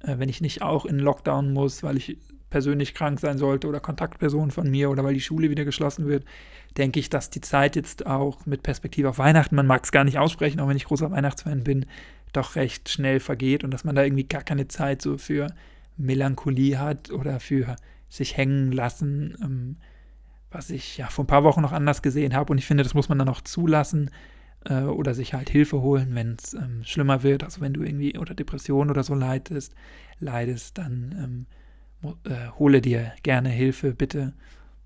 äh, 0.00 0.18
wenn 0.18 0.28
ich 0.28 0.40
nicht 0.40 0.62
auch 0.62 0.86
in 0.86 0.98
Lockdown 0.98 1.52
muss, 1.52 1.82
weil 1.82 1.96
ich 1.96 2.18
persönlich 2.50 2.94
krank 2.94 3.20
sein 3.20 3.38
sollte 3.38 3.68
oder 3.68 3.80
Kontaktperson 3.80 4.50
von 4.50 4.70
mir 4.70 4.90
oder 4.90 5.04
weil 5.04 5.14
die 5.14 5.20
Schule 5.20 5.50
wieder 5.50 5.64
geschlossen 5.64 6.06
wird, 6.06 6.24
denke 6.76 7.00
ich, 7.00 7.08
dass 7.08 7.30
die 7.30 7.40
Zeit 7.40 7.76
jetzt 7.76 8.06
auch 8.06 8.44
mit 8.46 8.62
Perspektive 8.62 9.08
auf 9.08 9.18
Weihnachten, 9.18 9.56
man 9.56 9.66
mag 9.66 9.84
es 9.84 9.92
gar 9.92 10.04
nicht 10.04 10.18
aussprechen, 10.18 10.60
auch 10.60 10.68
wenn 10.68 10.76
ich 10.76 10.84
großer 10.84 11.10
Weihnachtsfan 11.10 11.64
bin, 11.64 11.86
doch 12.32 12.56
recht 12.56 12.88
schnell 12.88 13.20
vergeht 13.20 13.64
und 13.64 13.72
dass 13.72 13.84
man 13.84 13.94
da 13.94 14.04
irgendwie 14.04 14.24
gar 14.24 14.42
keine 14.42 14.68
Zeit 14.68 15.02
so 15.02 15.18
für 15.18 15.48
Melancholie 15.96 16.78
hat 16.78 17.10
oder 17.10 17.40
für 17.40 17.76
sich 18.08 18.36
hängen 18.36 18.72
lassen, 18.72 19.36
ähm, 19.42 19.76
was 20.50 20.70
ich 20.70 20.98
ja 20.98 21.06
vor 21.06 21.24
ein 21.24 21.28
paar 21.28 21.44
Wochen 21.44 21.60
noch 21.60 21.72
anders 21.72 22.02
gesehen 22.02 22.34
habe. 22.34 22.52
Und 22.52 22.58
ich 22.58 22.66
finde, 22.66 22.82
das 22.82 22.94
muss 22.94 23.08
man 23.08 23.18
dann 23.18 23.28
auch 23.28 23.40
zulassen 23.40 24.10
äh, 24.64 24.82
oder 24.82 25.14
sich 25.14 25.34
halt 25.34 25.48
Hilfe 25.48 25.80
holen, 25.80 26.14
wenn 26.14 26.36
es 26.42 26.54
ähm, 26.54 26.82
schlimmer 26.84 27.22
wird, 27.22 27.44
also 27.44 27.60
wenn 27.60 27.72
du 27.72 27.82
irgendwie 27.82 28.18
oder 28.18 28.34
Depression 28.34 28.90
oder 28.90 29.04
so 29.04 29.14
leidest, 29.14 29.74
leidest, 30.18 30.78
dann 30.78 31.14
ähm, 31.18 31.46
äh, 32.24 32.50
hole 32.58 32.80
dir 32.80 33.12
gerne 33.22 33.48
Hilfe, 33.48 33.92
bitte 33.92 34.32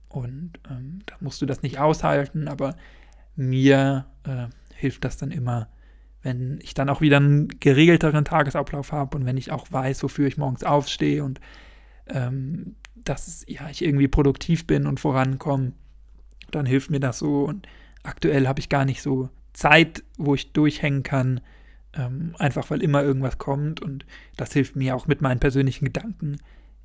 und 0.08 0.52
ähm, 0.70 1.00
da 1.06 1.16
musst 1.20 1.42
du 1.42 1.46
das 1.46 1.62
nicht 1.62 1.78
aushalten, 1.78 2.48
aber 2.48 2.76
mir 3.36 4.06
äh, 4.24 4.46
hilft 4.74 5.04
das 5.04 5.16
dann 5.16 5.30
immer, 5.30 5.68
wenn 6.22 6.58
ich 6.62 6.74
dann 6.74 6.88
auch 6.88 7.00
wieder 7.00 7.18
einen 7.18 7.48
geregelteren 7.60 8.24
Tagesablauf 8.24 8.92
habe 8.92 9.16
und 9.16 9.26
wenn 9.26 9.36
ich 9.36 9.50
auch 9.50 9.70
weiß, 9.70 10.02
wofür 10.02 10.26
ich 10.26 10.38
morgens 10.38 10.64
aufstehe 10.64 11.24
und 11.24 11.40
ähm, 12.06 12.76
dass 12.94 13.44
ja, 13.48 13.68
ich 13.70 13.84
irgendwie 13.84 14.08
produktiv 14.08 14.66
bin 14.66 14.86
und 14.86 15.00
vorankomme, 15.00 15.72
dann 16.50 16.66
hilft 16.66 16.90
mir 16.90 17.00
das 17.00 17.18
so. 17.18 17.44
Und 17.44 17.68
aktuell 18.02 18.46
habe 18.46 18.60
ich 18.60 18.68
gar 18.68 18.84
nicht 18.84 19.02
so 19.02 19.28
Zeit, 19.52 20.02
wo 20.16 20.34
ich 20.34 20.52
durchhängen 20.52 21.02
kann, 21.02 21.40
ähm, 21.94 22.34
einfach 22.38 22.70
weil 22.70 22.82
immer 22.82 23.02
irgendwas 23.02 23.38
kommt. 23.38 23.80
Und 23.80 24.06
das 24.36 24.52
hilft 24.52 24.76
mir 24.76 24.96
auch 24.96 25.06
mit 25.06 25.20
meinen 25.20 25.40
persönlichen 25.40 25.84
Gedanken, 25.84 26.38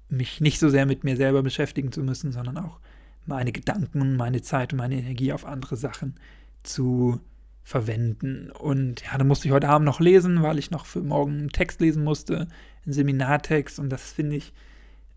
mich 0.10 0.42
nicht 0.42 0.60
so 0.60 0.70
sehr 0.70 0.86
mit 0.86 1.04
mir 1.04 1.16
selber 1.16 1.44
beschäftigen 1.44 1.92
zu 1.92 2.02
müssen, 2.02 2.32
sondern 2.32 2.58
auch 2.58 2.80
meine 3.26 3.52
Gedanken, 3.52 4.18
meine 4.18 4.42
Zeit 4.42 4.74
und 4.74 4.80
meine 4.80 4.98
Energie 4.98 5.32
auf 5.32 5.46
andere 5.46 5.78
Sachen 5.78 6.16
zu 6.64 7.20
verwenden. 7.64 8.50
Und 8.52 9.04
ja, 9.04 9.18
da 9.18 9.24
musste 9.24 9.48
ich 9.48 9.54
heute 9.54 9.70
Abend 9.70 9.86
noch 9.86 10.00
lesen, 10.00 10.42
weil 10.42 10.58
ich 10.58 10.72
noch 10.72 10.86
für 10.86 11.02
morgen 11.02 11.38
einen 11.38 11.50
Text 11.50 11.80
lesen 11.80 12.04
musste, 12.04 12.48
einen 12.86 12.94
Seminartext. 12.94 13.80
Und 13.80 13.90
das 13.90 14.12
finde 14.12 14.38
ich 14.38 14.54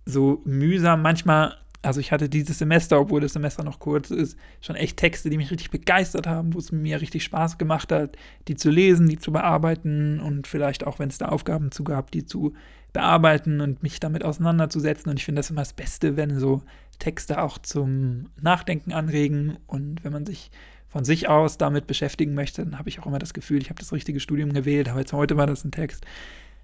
so 0.04 0.42
mühsam. 0.44 1.00
Manchmal, 1.00 1.56
also 1.80 1.98
ich 1.98 2.12
hatte 2.12 2.28
dieses 2.28 2.58
Semester, 2.58 3.00
obwohl 3.00 3.22
das 3.22 3.32
Semester 3.32 3.64
noch 3.64 3.78
kurz 3.78 4.10
ist, 4.10 4.36
schon 4.60 4.76
echt 4.76 4.98
Texte, 4.98 5.30
die 5.30 5.38
mich 5.38 5.50
richtig 5.50 5.70
begeistert 5.70 6.26
haben, 6.26 6.52
wo 6.52 6.58
es 6.58 6.70
mir 6.70 7.00
richtig 7.00 7.24
Spaß 7.24 7.56
gemacht 7.56 7.90
hat, 7.90 8.16
die 8.48 8.54
zu 8.54 8.70
lesen, 8.70 9.08
die 9.08 9.18
zu 9.18 9.32
bearbeiten 9.32 10.20
und 10.20 10.46
vielleicht 10.46 10.86
auch, 10.86 10.98
wenn 10.98 11.08
es 11.08 11.18
da 11.18 11.26
Aufgaben 11.26 11.70
zu 11.72 11.84
gab, 11.84 12.10
die 12.10 12.26
zu 12.26 12.52
bearbeiten 12.92 13.60
und 13.60 13.82
mich 13.82 14.00
damit 14.00 14.24
auseinanderzusetzen. 14.24 15.10
Und 15.10 15.18
ich 15.18 15.24
finde 15.24 15.40
das 15.40 15.50
immer 15.50 15.62
das 15.62 15.72
Beste, 15.72 16.16
wenn 16.16 16.38
so 16.38 16.62
Texte 16.98 17.42
auch 17.42 17.58
zum 17.58 18.30
Nachdenken 18.40 18.92
anregen 18.92 19.58
und 19.66 20.04
wenn 20.04 20.12
man 20.12 20.26
sich 20.26 20.50
von 20.88 21.04
sich 21.04 21.28
aus 21.28 21.56
damit 21.56 21.86
beschäftigen 21.86 22.34
möchte, 22.34 22.64
dann 22.64 22.78
habe 22.78 22.90
ich 22.90 23.00
auch 23.00 23.06
immer 23.06 23.18
das 23.18 23.32
Gefühl, 23.32 23.62
ich 23.62 23.70
habe 23.70 23.80
das 23.80 23.92
richtige 23.92 24.20
Studium 24.20 24.52
gewählt, 24.52 24.90
aber 24.90 25.00
jetzt 25.00 25.14
heute 25.14 25.38
war 25.38 25.46
das 25.46 25.64
ein 25.64 25.72
Text, 25.72 26.04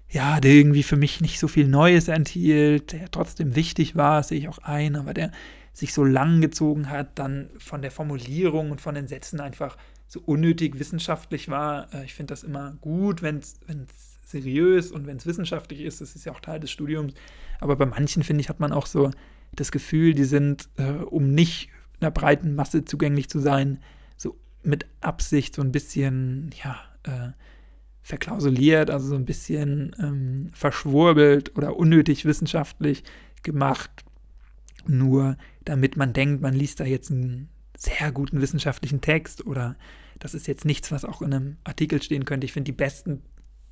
ja, 0.07 0.39
der 0.39 0.51
irgendwie 0.51 0.83
für 0.83 0.97
mich 0.97 1.19
nicht 1.19 1.39
so 1.39 1.47
viel 1.47 1.67
Neues 1.67 2.07
enthielt, 2.07 2.91
der 2.91 3.09
trotzdem 3.09 3.55
wichtig 3.55 3.95
war, 3.95 4.21
sehe 4.21 4.37
ich 4.37 4.47
auch 4.47 4.59
ein, 4.59 4.95
aber 4.95 5.13
der 5.13 5.31
sich 5.73 5.93
so 5.93 6.03
lang 6.03 6.41
gezogen 6.41 6.89
hat, 6.89 7.17
dann 7.17 7.49
von 7.57 7.81
der 7.81 7.91
Formulierung 7.91 8.71
und 8.71 8.81
von 8.81 8.95
den 8.95 9.07
Sätzen 9.07 9.39
einfach 9.39 9.77
so 10.07 10.19
unnötig 10.25 10.79
wissenschaftlich 10.79 11.49
war. 11.49 11.93
Äh, 11.93 12.05
ich 12.05 12.13
finde 12.13 12.33
das 12.33 12.43
immer 12.43 12.75
gut, 12.81 13.21
wenn 13.21 13.37
es 13.37 13.59
seriös 14.31 14.91
und 14.91 15.07
wenn 15.07 15.17
es 15.17 15.25
wissenschaftlich 15.25 15.81
ist, 15.81 16.01
das 16.01 16.15
ist 16.15 16.25
ja 16.25 16.31
auch 16.31 16.39
Teil 16.39 16.59
des 16.59 16.71
Studiums. 16.71 17.13
Aber 17.59 17.75
bei 17.75 17.85
manchen, 17.85 18.23
finde 18.23 18.41
ich, 18.41 18.49
hat 18.49 18.59
man 18.59 18.71
auch 18.71 18.85
so 18.85 19.11
das 19.53 19.71
Gefühl, 19.71 20.13
die 20.13 20.25
sind, 20.25 20.69
äh, 20.77 20.91
um 20.91 21.33
nicht 21.33 21.69
einer 21.99 22.11
breiten 22.11 22.55
Masse 22.55 22.85
zugänglich 22.85 23.29
zu 23.29 23.39
sein, 23.39 23.79
so 24.17 24.37
mit 24.63 24.85
Absicht 25.01 25.55
so 25.55 25.61
ein 25.61 25.71
bisschen, 25.71 26.51
ja, 26.63 26.79
äh, 27.03 27.31
verklausuliert, 28.01 28.89
also 28.89 29.07
so 29.07 29.15
ein 29.15 29.25
bisschen 29.25 29.95
ähm, 29.99 30.49
verschwurbelt 30.53 31.55
oder 31.57 31.75
unnötig 31.75 32.25
wissenschaftlich 32.25 33.03
gemacht, 33.43 34.03
nur 34.87 35.37
damit 35.63 35.97
man 35.97 36.13
denkt, 36.13 36.41
man 36.41 36.53
liest 36.53 36.79
da 36.79 36.85
jetzt 36.85 37.11
einen 37.11 37.49
sehr 37.77 38.11
guten 38.11 38.41
wissenschaftlichen 38.41 39.01
Text 39.01 39.45
oder 39.45 39.75
das 40.17 40.33
ist 40.33 40.47
jetzt 40.47 40.65
nichts, 40.65 40.91
was 40.91 41.05
auch 41.05 41.21
in 41.21 41.33
einem 41.33 41.57
Artikel 41.63 42.01
stehen 42.01 42.25
könnte. 42.25 42.45
Ich 42.45 42.53
finde, 42.53 42.71
die 42.71 42.77
besten 42.77 43.21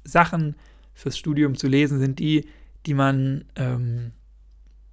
Sachen 0.07 0.55
fürs 0.93 1.17
Studium 1.17 1.55
zu 1.55 1.67
lesen 1.67 1.99
sind 1.99 2.19
die, 2.19 2.47
die 2.85 2.93
man, 2.93 3.45
ähm, 3.55 4.11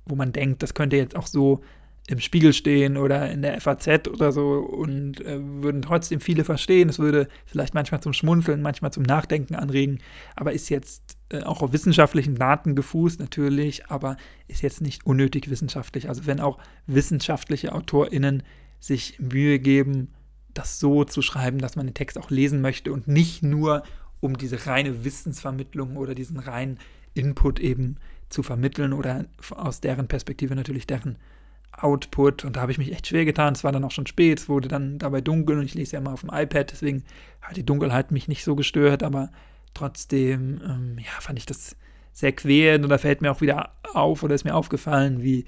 wo 0.05 0.15
man 0.15 0.33
denkt, 0.33 0.63
das 0.63 0.75
könnte 0.75 0.97
jetzt 0.97 1.17
auch 1.17 1.27
so 1.27 1.63
im 2.07 2.21
Spiegel 2.21 2.53
stehen 2.53 2.99
oder 2.99 3.31
in 3.31 3.41
der 3.41 3.59
FAZ 3.61 4.09
oder 4.09 4.31
so 4.31 4.59
und 4.59 5.23
äh, 5.23 5.39
würden 5.41 5.81
trotzdem 5.81 6.21
viele 6.21 6.45
verstehen. 6.45 6.91
Es 6.91 6.99
würde 6.99 7.29
vielleicht 7.47 7.73
manchmal 7.73 8.03
zum 8.03 8.13
Schmunzeln, 8.13 8.61
manchmal 8.61 8.93
zum 8.93 9.05
Nachdenken 9.05 9.55
anregen, 9.55 10.01
aber 10.37 10.53
ist 10.53 10.69
jetzt 10.69 11.17
äh, 11.31 11.43
auch 11.43 11.63
auf 11.63 11.73
wissenschaftlichen 11.73 12.35
Daten 12.35 12.75
gefußt 12.75 13.21
natürlich, 13.21 13.87
aber 13.87 14.19
ist 14.49 14.61
jetzt 14.61 14.83
nicht 14.83 15.07
unnötig 15.07 15.49
wissenschaftlich. 15.49 16.11
Also 16.11 16.27
wenn 16.27 16.41
auch 16.41 16.59
wissenschaftliche 16.87 17.73
AutorInnen 17.73 18.43
sich 18.81 19.19
Mühe 19.19 19.59
geben, 19.59 20.13
das 20.53 20.79
so 20.79 21.05
zu 21.05 21.23
schreiben, 21.23 21.59
dass 21.59 21.75
man 21.75 21.87
den 21.87 21.95
Text 21.95 22.19
auch 22.19 22.31
lesen 22.31 22.61
möchte 22.61 22.93
und 22.93 23.09
nicht 23.09 23.43
nur 23.43 23.83
um 24.25 24.39
diese 24.39 24.67
reine 24.67 25.05
Wissensvermittlung 25.05 25.99
oder 25.99 26.15
diesen 26.15 26.39
reinen 26.39 26.79
Input 27.13 27.61
eben 27.61 27.99
zu 28.31 28.43
vermitteln 28.43 28.95
oder 28.95 29.27
aus 29.51 29.83
deren 29.83 30.09
Perspektive 30.09 30.55
natürlich 30.55 30.87
deren 30.87 31.19
Output. 31.73 32.43
Und 32.45 32.57
da 32.57 32.63
habe 32.63 32.73
ich 32.73 32.79
mich 32.79 32.91
echt 32.93 33.07
schwer 33.07 33.27
getan. 33.27 33.53
Es 33.53 33.65
war 33.65 33.73
dann 33.73 33.85
auch 33.85 33.91
schon 33.91 34.07
spät, 34.07 34.41
es 34.41 34.49
wurde 34.49 34.69
dann 34.69 34.99
dabei 34.99 35.21
dunkel 35.21 35.59
und 35.59 35.67
ich 35.67 35.75
lese 35.75 35.93
ja 35.93 35.99
immer 35.99 36.15
auf 36.15 36.23
dem 36.23 36.31
iPad, 36.33 36.73
deswegen 36.73 37.05
hat 37.43 37.59
die 37.59 37.67
Dunkelheit 37.67 38.13
mich 38.13 38.27
nicht 38.27 38.45
so 38.45 38.57
gestört, 38.57 39.03
aber 39.03 39.31
trotzdem, 39.75 40.63
ähm, 40.65 40.97
ja, 40.99 41.21
fand 41.21 41.39
ich 41.39 41.45
das 41.45 41.77
sehr 42.15 42.33
quälend. 42.33 42.85
Und 42.85 42.91
da 42.91 42.97
fällt 42.97 43.21
mir 43.21 43.31
auch 43.31 43.43
wieder 43.43 43.73
auf 43.93 44.23
oder 44.23 44.35
ist 44.35 44.45
mir 44.45 44.55
aufgefallen, 44.55 45.23
wie 45.23 45.45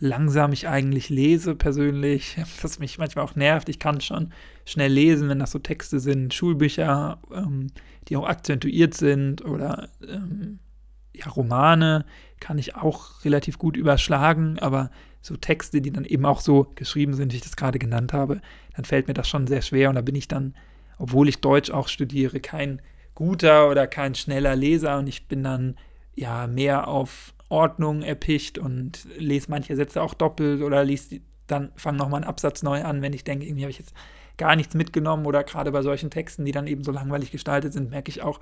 langsam 0.00 0.52
ich 0.52 0.66
eigentlich 0.66 1.10
lese 1.10 1.54
persönlich, 1.54 2.36
das 2.62 2.78
mich 2.78 2.98
manchmal 2.98 3.24
auch 3.24 3.36
nervt. 3.36 3.68
Ich 3.68 3.78
kann 3.78 4.00
schon 4.00 4.32
schnell 4.64 4.92
lesen, 4.92 5.28
wenn 5.28 5.38
das 5.38 5.52
so 5.52 5.58
Texte 5.58 6.00
sind, 6.00 6.34
Schulbücher, 6.34 7.20
ähm, 7.32 7.68
die 8.08 8.16
auch 8.16 8.26
akzentuiert 8.26 8.94
sind 8.94 9.44
oder 9.44 9.88
ähm, 10.06 10.58
ja, 11.12 11.28
Romane 11.28 12.06
kann 12.40 12.58
ich 12.58 12.74
auch 12.74 13.24
relativ 13.24 13.58
gut 13.58 13.76
überschlagen, 13.76 14.58
aber 14.58 14.90
so 15.20 15.36
Texte, 15.36 15.82
die 15.82 15.92
dann 15.92 16.06
eben 16.06 16.24
auch 16.24 16.40
so 16.40 16.72
geschrieben 16.74 17.14
sind, 17.14 17.32
wie 17.32 17.36
ich 17.36 17.42
das 17.42 17.56
gerade 17.56 17.78
genannt 17.78 18.12
habe, 18.12 18.40
dann 18.74 18.86
fällt 18.86 19.06
mir 19.06 19.14
das 19.14 19.28
schon 19.28 19.46
sehr 19.46 19.60
schwer 19.60 19.90
und 19.90 19.96
da 19.96 20.00
bin 20.00 20.14
ich 20.14 20.28
dann, 20.28 20.54
obwohl 20.98 21.28
ich 21.28 21.40
Deutsch 21.40 21.70
auch 21.70 21.88
studiere, 21.88 22.40
kein 22.40 22.80
guter 23.14 23.68
oder 23.68 23.86
kein 23.86 24.14
schneller 24.14 24.56
Leser 24.56 24.98
und 24.98 25.08
ich 25.08 25.28
bin 25.28 25.42
dann 25.42 25.76
ja 26.14 26.46
mehr 26.46 26.88
auf 26.88 27.34
Ordnung 27.50 28.02
erpicht 28.02 28.58
und 28.58 29.06
lese 29.18 29.50
manche 29.50 29.76
Sätze 29.76 30.02
auch 30.02 30.14
doppelt 30.14 30.62
oder 30.62 30.84
lese 30.84 31.20
dann 31.46 31.72
fange 31.74 31.98
nochmal 31.98 32.22
einen 32.22 32.28
Absatz 32.28 32.62
neu 32.62 32.82
an, 32.82 33.02
wenn 33.02 33.12
ich 33.12 33.24
denke, 33.24 33.44
irgendwie 33.44 33.64
habe 33.64 33.72
ich 33.72 33.78
jetzt 33.78 33.94
gar 34.36 34.56
nichts 34.56 34.74
mitgenommen 34.74 35.26
oder 35.26 35.44
gerade 35.44 35.72
bei 35.72 35.82
solchen 35.82 36.10
Texten, 36.10 36.44
die 36.44 36.52
dann 36.52 36.66
eben 36.66 36.84
so 36.84 36.92
langweilig 36.92 37.30
gestaltet 37.30 37.72
sind, 37.72 37.90
merke 37.90 38.08
ich 38.08 38.22
auch, 38.22 38.40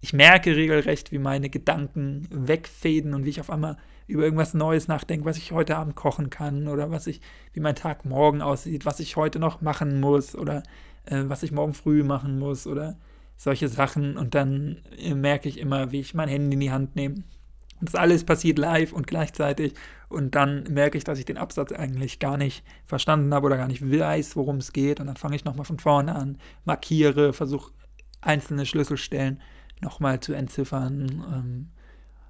ich 0.00 0.12
merke 0.12 0.54
regelrecht, 0.54 1.10
wie 1.10 1.18
meine 1.18 1.50
Gedanken 1.50 2.28
wegfäden 2.30 3.14
und 3.14 3.24
wie 3.24 3.30
ich 3.30 3.40
auf 3.40 3.50
einmal 3.50 3.76
über 4.06 4.22
irgendwas 4.22 4.54
Neues 4.54 4.88
nachdenke, 4.88 5.24
was 5.24 5.36
ich 5.36 5.52
heute 5.52 5.76
Abend 5.76 5.96
kochen 5.96 6.30
kann 6.30 6.68
oder 6.68 6.90
was 6.90 7.06
ich, 7.06 7.20
wie 7.52 7.60
mein 7.60 7.74
Tag 7.74 8.04
morgen 8.04 8.42
aussieht, 8.42 8.86
was 8.86 9.00
ich 9.00 9.16
heute 9.16 9.38
noch 9.38 9.60
machen 9.60 10.00
muss 10.00 10.34
oder 10.34 10.62
äh, 11.06 11.24
was 11.26 11.42
ich 11.42 11.52
morgen 11.52 11.74
früh 11.74 12.02
machen 12.02 12.38
muss 12.38 12.66
oder 12.66 12.96
solche 13.36 13.68
Sachen. 13.68 14.16
Und 14.16 14.34
dann 14.34 14.78
äh, 14.98 15.14
merke 15.14 15.48
ich 15.48 15.58
immer, 15.58 15.92
wie 15.92 16.00
ich 16.00 16.14
mein 16.14 16.28
Handy 16.28 16.54
in 16.54 16.60
die 16.60 16.72
Hand 16.72 16.96
nehme. 16.96 17.24
Und 17.80 17.88
das 17.88 17.94
alles 17.94 18.24
passiert 18.24 18.58
live 18.58 18.92
und 18.92 19.06
gleichzeitig. 19.06 19.74
Und 20.08 20.34
dann 20.34 20.64
merke 20.64 20.98
ich, 20.98 21.04
dass 21.04 21.18
ich 21.18 21.24
den 21.24 21.36
Absatz 21.36 21.72
eigentlich 21.72 22.18
gar 22.18 22.36
nicht 22.36 22.64
verstanden 22.86 23.32
habe 23.32 23.46
oder 23.46 23.56
gar 23.56 23.68
nicht 23.68 23.82
weiß, 23.82 24.36
worum 24.36 24.56
es 24.56 24.72
geht. 24.72 25.00
Und 25.00 25.06
dann 25.06 25.16
fange 25.16 25.36
ich 25.36 25.44
nochmal 25.44 25.66
von 25.66 25.78
vorne 25.78 26.14
an, 26.14 26.38
markiere, 26.64 27.32
versuche 27.32 27.72
einzelne 28.20 28.66
Schlüsselstellen 28.66 29.40
nochmal 29.80 30.20
zu 30.20 30.32
entziffern. 30.32 31.24
Ähm, 31.32 31.68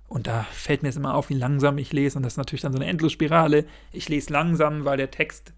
und 0.08 0.26
da 0.26 0.44
fällt 0.44 0.82
mir 0.82 0.88
es 0.88 0.96
immer 0.96 1.14
auf, 1.14 1.28
wie 1.28 1.34
langsam 1.34 1.78
ich 1.78 1.92
lese. 1.92 2.18
Und 2.18 2.24
das 2.24 2.34
ist 2.34 2.38
natürlich 2.38 2.62
dann 2.62 2.72
so 2.72 2.78
eine 2.78 2.88
Endlosspirale. 2.88 3.64
Ich 3.92 4.08
lese 4.08 4.32
langsam, 4.32 4.84
weil 4.84 4.96
der 4.96 5.10
Text 5.10 5.52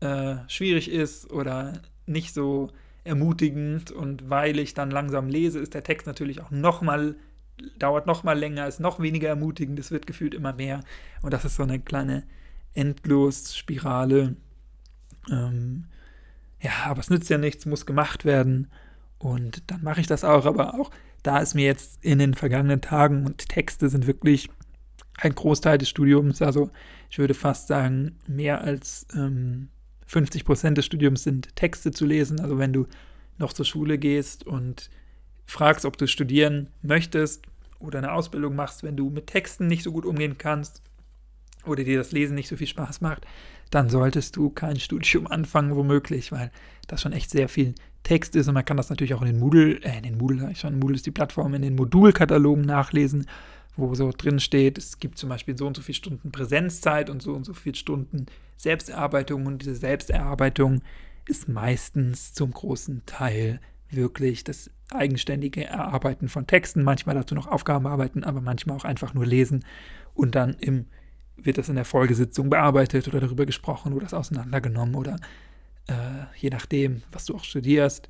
äh, 0.00 0.36
schwierig 0.48 0.90
ist 0.90 1.30
oder 1.30 1.80
nicht 2.06 2.34
so 2.34 2.70
ermutigend. 3.04 3.90
Und 3.90 4.28
weil 4.28 4.58
ich 4.58 4.74
dann 4.74 4.90
langsam 4.90 5.28
lese, 5.28 5.60
ist 5.60 5.74
der 5.74 5.84
Text 5.84 6.06
natürlich 6.06 6.40
auch 6.40 6.50
nochmal, 6.50 7.16
dauert 7.78 8.06
nochmal 8.06 8.38
länger, 8.38 8.66
ist 8.66 8.80
noch 8.80 9.00
weniger 9.00 9.28
ermutigend. 9.28 9.78
Es 9.78 9.90
wird 9.90 10.06
gefühlt 10.06 10.34
immer 10.34 10.52
mehr. 10.52 10.82
Und 11.22 11.32
das 11.32 11.44
ist 11.44 11.56
so 11.56 11.62
eine 11.62 11.80
kleine 11.80 12.24
Endlosspirale. 12.74 14.36
Ähm, 15.30 15.84
ja, 16.60 16.72
aber 16.86 17.00
es 17.00 17.10
nützt 17.10 17.30
ja 17.30 17.38
nichts, 17.38 17.66
muss 17.66 17.86
gemacht 17.86 18.24
werden. 18.24 18.68
Und 19.18 19.70
dann 19.70 19.82
mache 19.82 20.00
ich 20.00 20.06
das 20.06 20.24
auch, 20.24 20.46
aber 20.46 20.74
auch 20.74 20.90
da 21.22 21.38
ist 21.38 21.54
mir 21.54 21.66
jetzt 21.66 22.04
in 22.04 22.18
den 22.18 22.34
vergangenen 22.34 22.80
Tagen 22.80 23.26
und 23.26 23.48
Texte 23.48 23.88
sind 23.88 24.06
wirklich 24.06 24.48
ein 25.16 25.34
Großteil 25.34 25.78
des 25.78 25.88
Studiums, 25.88 26.40
also 26.42 26.70
ich 27.10 27.18
würde 27.18 27.34
fast 27.34 27.66
sagen, 27.66 28.16
mehr 28.26 28.60
als 28.60 29.06
ähm, 29.14 29.68
50 30.06 30.44
Prozent 30.44 30.78
des 30.78 30.86
Studiums 30.86 31.24
sind 31.24 31.54
Texte 31.56 31.90
zu 31.90 32.06
lesen. 32.06 32.40
Also 32.40 32.58
wenn 32.58 32.72
du 32.72 32.86
noch 33.38 33.52
zur 33.52 33.64
Schule 33.64 33.98
gehst 33.98 34.46
und 34.46 34.90
fragst, 35.48 35.84
ob 35.84 35.96
du 35.96 36.06
studieren 36.06 36.68
möchtest 36.82 37.42
oder 37.80 37.98
eine 37.98 38.12
Ausbildung 38.12 38.54
machst, 38.54 38.82
wenn 38.82 38.96
du 38.96 39.08
mit 39.08 39.26
Texten 39.26 39.66
nicht 39.66 39.82
so 39.82 39.92
gut 39.92 40.04
umgehen 40.04 40.36
kannst 40.36 40.82
oder 41.64 41.82
dir 41.82 41.98
das 41.98 42.12
Lesen 42.12 42.34
nicht 42.34 42.48
so 42.48 42.56
viel 42.56 42.66
Spaß 42.66 43.00
macht, 43.00 43.26
dann 43.70 43.88
solltest 43.88 44.36
du 44.36 44.50
kein 44.50 44.78
Studium 44.78 45.26
anfangen, 45.30 45.74
womöglich, 45.74 46.30
weil 46.32 46.52
das 46.86 47.00
schon 47.00 47.12
echt 47.12 47.30
sehr 47.30 47.48
viel 47.48 47.74
Text 48.02 48.36
ist 48.36 48.46
und 48.46 48.54
man 48.54 48.64
kann 48.64 48.76
das 48.76 48.90
natürlich 48.90 49.14
auch 49.14 49.22
in 49.22 49.28
den 49.28 49.38
Moodle, 49.38 49.82
äh, 49.82 49.96
in 49.96 50.02
den 50.02 50.18
Moodle, 50.18 50.54
schon 50.54 50.78
Moodle 50.78 50.96
ist 50.96 51.06
die 51.06 51.10
Plattform, 51.10 51.54
in 51.54 51.62
den 51.62 51.74
Modulkatalogen 51.76 52.64
nachlesen, 52.64 53.26
wo 53.76 53.94
so 53.94 54.12
drin 54.16 54.40
steht, 54.40 54.76
es 54.76 54.98
gibt 54.98 55.18
zum 55.18 55.30
Beispiel 55.30 55.56
so 55.56 55.66
und 55.66 55.76
so 55.76 55.82
viele 55.82 55.96
Stunden 55.96 56.30
Präsenzzeit 56.30 57.08
und 57.08 57.22
so 57.22 57.32
und 57.32 57.44
so 57.44 57.54
viele 57.54 57.76
Stunden 57.76 58.26
Selbsterarbeitung 58.58 59.46
und 59.46 59.62
diese 59.62 59.76
Selbsterarbeitung 59.76 60.82
ist 61.26 61.48
meistens 61.48 62.34
zum 62.34 62.50
großen 62.50 63.02
Teil 63.06 63.60
wirklich 63.90 64.44
das 64.44 64.70
eigenständige 64.90 65.64
Erarbeiten 65.64 66.28
von 66.28 66.46
Texten, 66.46 66.82
manchmal 66.82 67.14
dazu 67.14 67.34
noch 67.34 67.46
Aufgaben 67.46 67.86
arbeiten, 67.86 68.24
aber 68.24 68.40
manchmal 68.40 68.76
auch 68.76 68.84
einfach 68.84 69.14
nur 69.14 69.26
lesen 69.26 69.64
und 70.14 70.34
dann 70.34 70.54
im, 70.54 70.86
wird 71.36 71.58
das 71.58 71.68
in 71.68 71.76
der 71.76 71.84
Folgesitzung 71.84 72.50
bearbeitet 72.50 73.08
oder 73.08 73.20
darüber 73.20 73.46
gesprochen 73.46 73.92
oder 73.92 74.04
das 74.04 74.14
auseinandergenommen 74.14 74.94
oder 74.94 75.16
äh, 75.86 76.24
je 76.36 76.50
nachdem, 76.50 77.02
was 77.12 77.24
du 77.26 77.34
auch 77.34 77.44
studierst. 77.44 78.08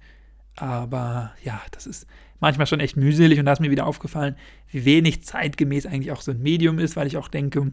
Aber 0.57 1.33
ja, 1.45 1.61
das 1.71 1.87
ist 1.87 2.07
manchmal 2.41 2.67
schon 2.67 2.81
echt 2.81 2.97
mühselig 2.97 3.39
und 3.39 3.47
da 3.47 3.53
ist 3.53 3.61
mir 3.61 3.71
wieder 3.71 3.87
aufgefallen, 3.87 4.37
wie 4.71 4.85
wenig 4.85 5.23
zeitgemäß 5.25 5.87
eigentlich 5.87 6.13
auch 6.13 6.21
so 6.21 6.33
ein 6.33 6.43
Medium 6.43 6.79
ist, 6.79 6.97
weil 6.97 7.07
ich 7.07 7.17
auch 7.17 7.29
denke, 7.29 7.73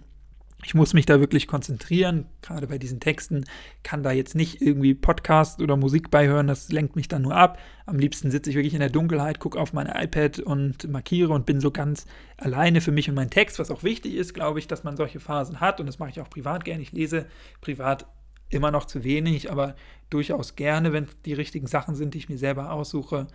ich 0.66 0.74
muss 0.74 0.96
mich 0.96 1.06
da 1.06 1.20
wirklich 1.20 1.46
konzentrieren, 1.46 2.26
gerade 2.42 2.66
bei 2.66 2.80
diesen 2.80 3.00
Texten, 3.00 3.46
kann 3.84 4.02
da 4.02 4.12
jetzt 4.12 4.34
nicht 4.34 4.62
irgendwie 4.62 4.96
Podcast 4.96 5.62
oder 5.62 5.78
Musik 5.78 6.10
beihören, 6.10 6.48
das 6.48 6.72
lenkt 6.72 6.96
mich 6.96 7.08
dann 7.08 7.22
nur 7.22 7.36
ab. 7.36 7.60
Am 7.86 8.00
liebsten 8.00 8.32
sitze 8.32 8.50
ich 8.50 8.56
wirklich 8.56 8.74
in 8.74 8.80
der 8.80 8.90
Dunkelheit, 8.90 9.40
gucke 9.40 9.60
auf 9.60 9.74
mein 9.74 9.86
iPad 9.86 10.40
und 10.40 10.90
markiere 10.90 11.34
und 11.34 11.46
bin 11.46 11.62
so 11.62 11.70
ganz 11.70 12.08
alleine 12.38 12.82
für 12.82 12.92
mich 12.92 13.08
und 13.08 13.16
meinen 13.16 13.30
Text, 13.30 13.60
was 13.60 13.70
auch 13.70 13.84
wichtig 13.84 14.16
ist, 14.16 14.34
glaube 14.34 14.58
ich, 14.58 14.68
dass 14.68 14.84
man 14.84 14.98
solche 14.98 15.20
Phasen 15.20 15.60
hat 15.60 15.80
und 15.80 15.86
das 15.86 16.00
mache 16.00 16.10
ich 16.10 16.20
auch 16.20 16.32
privat 16.32 16.66
gerne. 16.66 16.82
Ich 16.82 16.92
lese 16.92 17.28
privat 17.62 18.08
immer 18.50 18.72
noch 18.72 18.86
zu 18.86 19.04
wenig, 19.04 19.52
aber 19.52 19.76
durchaus 20.10 20.56
gerne, 20.56 20.94
wenn 20.94 21.08
die 21.26 21.34
richtigen 21.34 21.68
Sachen 21.68 21.94
sind, 21.94 22.16
die 22.16 22.18
ich 22.18 22.30
mir 22.30 22.40
selber 22.40 22.72
aussuche. 22.72 23.28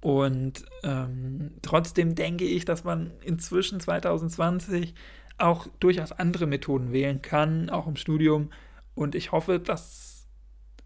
Und 0.00 0.64
ähm, 0.82 1.52
trotzdem 1.62 2.16
denke 2.16 2.44
ich, 2.44 2.64
dass 2.64 2.82
man 2.82 3.12
inzwischen 3.22 3.78
2020 3.78 4.94
auch 5.42 5.66
durchaus 5.80 6.12
andere 6.12 6.46
Methoden 6.46 6.92
wählen 6.92 7.22
kann, 7.22 7.70
auch 7.70 7.86
im 7.86 7.96
Studium. 7.96 8.50
Und 8.94 9.14
ich 9.14 9.32
hoffe, 9.32 9.58
dass 9.58 10.26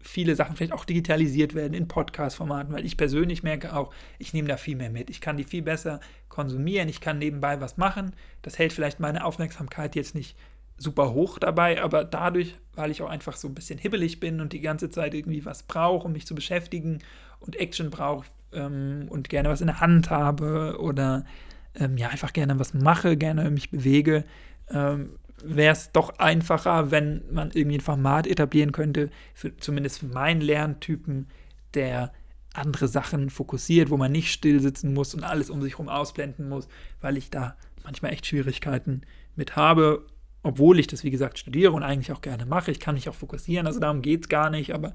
viele 0.01 0.35
Sachen 0.35 0.55
vielleicht 0.55 0.73
auch 0.73 0.85
digitalisiert 0.85 1.53
werden 1.53 1.73
in 1.73 1.87
Podcast-Formaten, 1.87 2.73
weil 2.73 2.85
ich 2.85 2.97
persönlich 2.97 3.43
merke 3.43 3.75
auch, 3.75 3.93
ich 4.19 4.33
nehme 4.33 4.47
da 4.47 4.57
viel 4.57 4.75
mehr 4.75 4.89
mit. 4.89 5.09
Ich 5.09 5.21
kann 5.21 5.37
die 5.37 5.43
viel 5.43 5.61
besser 5.61 5.99
konsumieren, 6.29 6.87
ich 6.87 7.01
kann 7.01 7.19
nebenbei 7.19 7.59
was 7.59 7.77
machen. 7.77 8.13
Das 8.41 8.57
hält 8.57 8.73
vielleicht 8.73 8.99
meine 8.99 9.25
Aufmerksamkeit 9.25 9.95
jetzt 9.95 10.15
nicht 10.15 10.37
super 10.77 11.13
hoch 11.13 11.39
dabei, 11.39 11.81
aber 11.81 12.03
dadurch, 12.03 12.55
weil 12.75 12.91
ich 12.91 13.01
auch 13.01 13.09
einfach 13.09 13.35
so 13.35 13.47
ein 13.47 13.55
bisschen 13.55 13.79
hibbelig 13.79 14.19
bin 14.19 14.39
und 14.39 14.53
die 14.53 14.61
ganze 14.61 14.89
Zeit 14.89 15.13
irgendwie 15.13 15.43
was 15.43 15.63
brauche, 15.63 16.05
um 16.05 16.13
mich 16.13 16.27
zu 16.27 16.35
beschäftigen 16.35 16.99
und 17.39 17.55
Action 17.55 17.89
brauche 17.89 18.27
ähm, 18.53 19.07
und 19.09 19.29
gerne 19.29 19.49
was 19.49 19.61
in 19.61 19.67
der 19.67 19.81
Hand 19.81 20.09
habe 20.09 20.77
oder 20.79 21.25
ähm, 21.75 21.97
ja, 21.97 22.09
einfach 22.09 22.33
gerne 22.33 22.59
was 22.59 22.73
mache, 22.73 23.17
gerne 23.17 23.49
mich 23.49 23.71
bewege, 23.71 24.23
ähm, 24.71 25.17
wäre 25.43 25.73
es 25.73 25.91
doch 25.91 26.17
einfacher, 26.19 26.91
wenn 26.91 27.23
man 27.31 27.51
irgendwie 27.51 27.77
ein 27.77 27.81
Format 27.81 28.27
etablieren 28.27 28.71
könnte, 28.71 29.09
für, 29.33 29.55
zumindest 29.57 29.99
für 29.99 30.07
meinen 30.07 30.41
Lerntypen, 30.41 31.27
der 31.73 32.11
andere 32.53 32.87
Sachen 32.87 33.29
fokussiert, 33.29 33.89
wo 33.89 33.97
man 33.97 34.11
nicht 34.11 34.31
still 34.31 34.59
sitzen 34.59 34.93
muss 34.93 35.13
und 35.13 35.23
alles 35.23 35.49
um 35.49 35.61
sich 35.61 35.73
herum 35.73 35.89
ausblenden 35.89 36.49
muss, 36.49 36.67
weil 37.01 37.17
ich 37.17 37.29
da 37.29 37.55
manchmal 37.83 38.13
echt 38.13 38.25
Schwierigkeiten 38.25 39.01
mit 39.35 39.55
habe, 39.55 40.07
obwohl 40.43 40.79
ich 40.79 40.87
das, 40.87 41.03
wie 41.03 41.11
gesagt, 41.11 41.37
studiere 41.37 41.73
und 41.73 41.83
eigentlich 41.83 42.11
auch 42.11 42.21
gerne 42.21 42.45
mache. 42.45 42.71
Ich 42.71 42.79
kann 42.79 42.95
mich 42.95 43.09
auch 43.09 43.15
fokussieren, 43.15 43.67
also 43.67 43.79
darum 43.79 44.01
geht 44.01 44.21
es 44.21 44.29
gar 44.29 44.49
nicht, 44.49 44.73
aber 44.73 44.93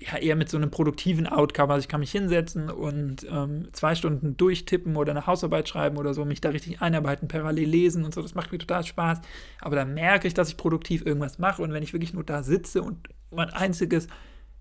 ja, 0.00 0.16
eher 0.16 0.34
mit 0.34 0.48
so 0.48 0.56
einem 0.56 0.70
produktiven 0.70 1.26
Outcome. 1.26 1.72
Also 1.72 1.84
ich 1.84 1.88
kann 1.88 2.00
mich 2.00 2.10
hinsetzen 2.10 2.70
und 2.70 3.26
ähm, 3.30 3.68
zwei 3.72 3.94
Stunden 3.94 4.36
durchtippen 4.36 4.96
oder 4.96 5.12
eine 5.12 5.26
Hausarbeit 5.26 5.68
schreiben 5.68 5.98
oder 5.98 6.14
so, 6.14 6.24
mich 6.24 6.40
da 6.40 6.48
richtig 6.48 6.80
einarbeiten, 6.80 7.28
parallel 7.28 7.68
lesen 7.68 8.04
und 8.04 8.14
so. 8.14 8.22
Das 8.22 8.34
macht 8.34 8.50
mir 8.50 8.58
total 8.58 8.84
Spaß. 8.84 9.20
Aber 9.60 9.76
dann 9.76 9.92
merke 9.92 10.26
ich, 10.26 10.34
dass 10.34 10.48
ich 10.48 10.56
produktiv 10.56 11.04
irgendwas 11.04 11.38
mache 11.38 11.62
und 11.62 11.72
wenn 11.72 11.82
ich 11.82 11.92
wirklich 11.92 12.14
nur 12.14 12.24
da 12.24 12.42
sitze 12.42 12.82
und 12.82 13.08
mein 13.30 13.50
einziges 13.50 14.08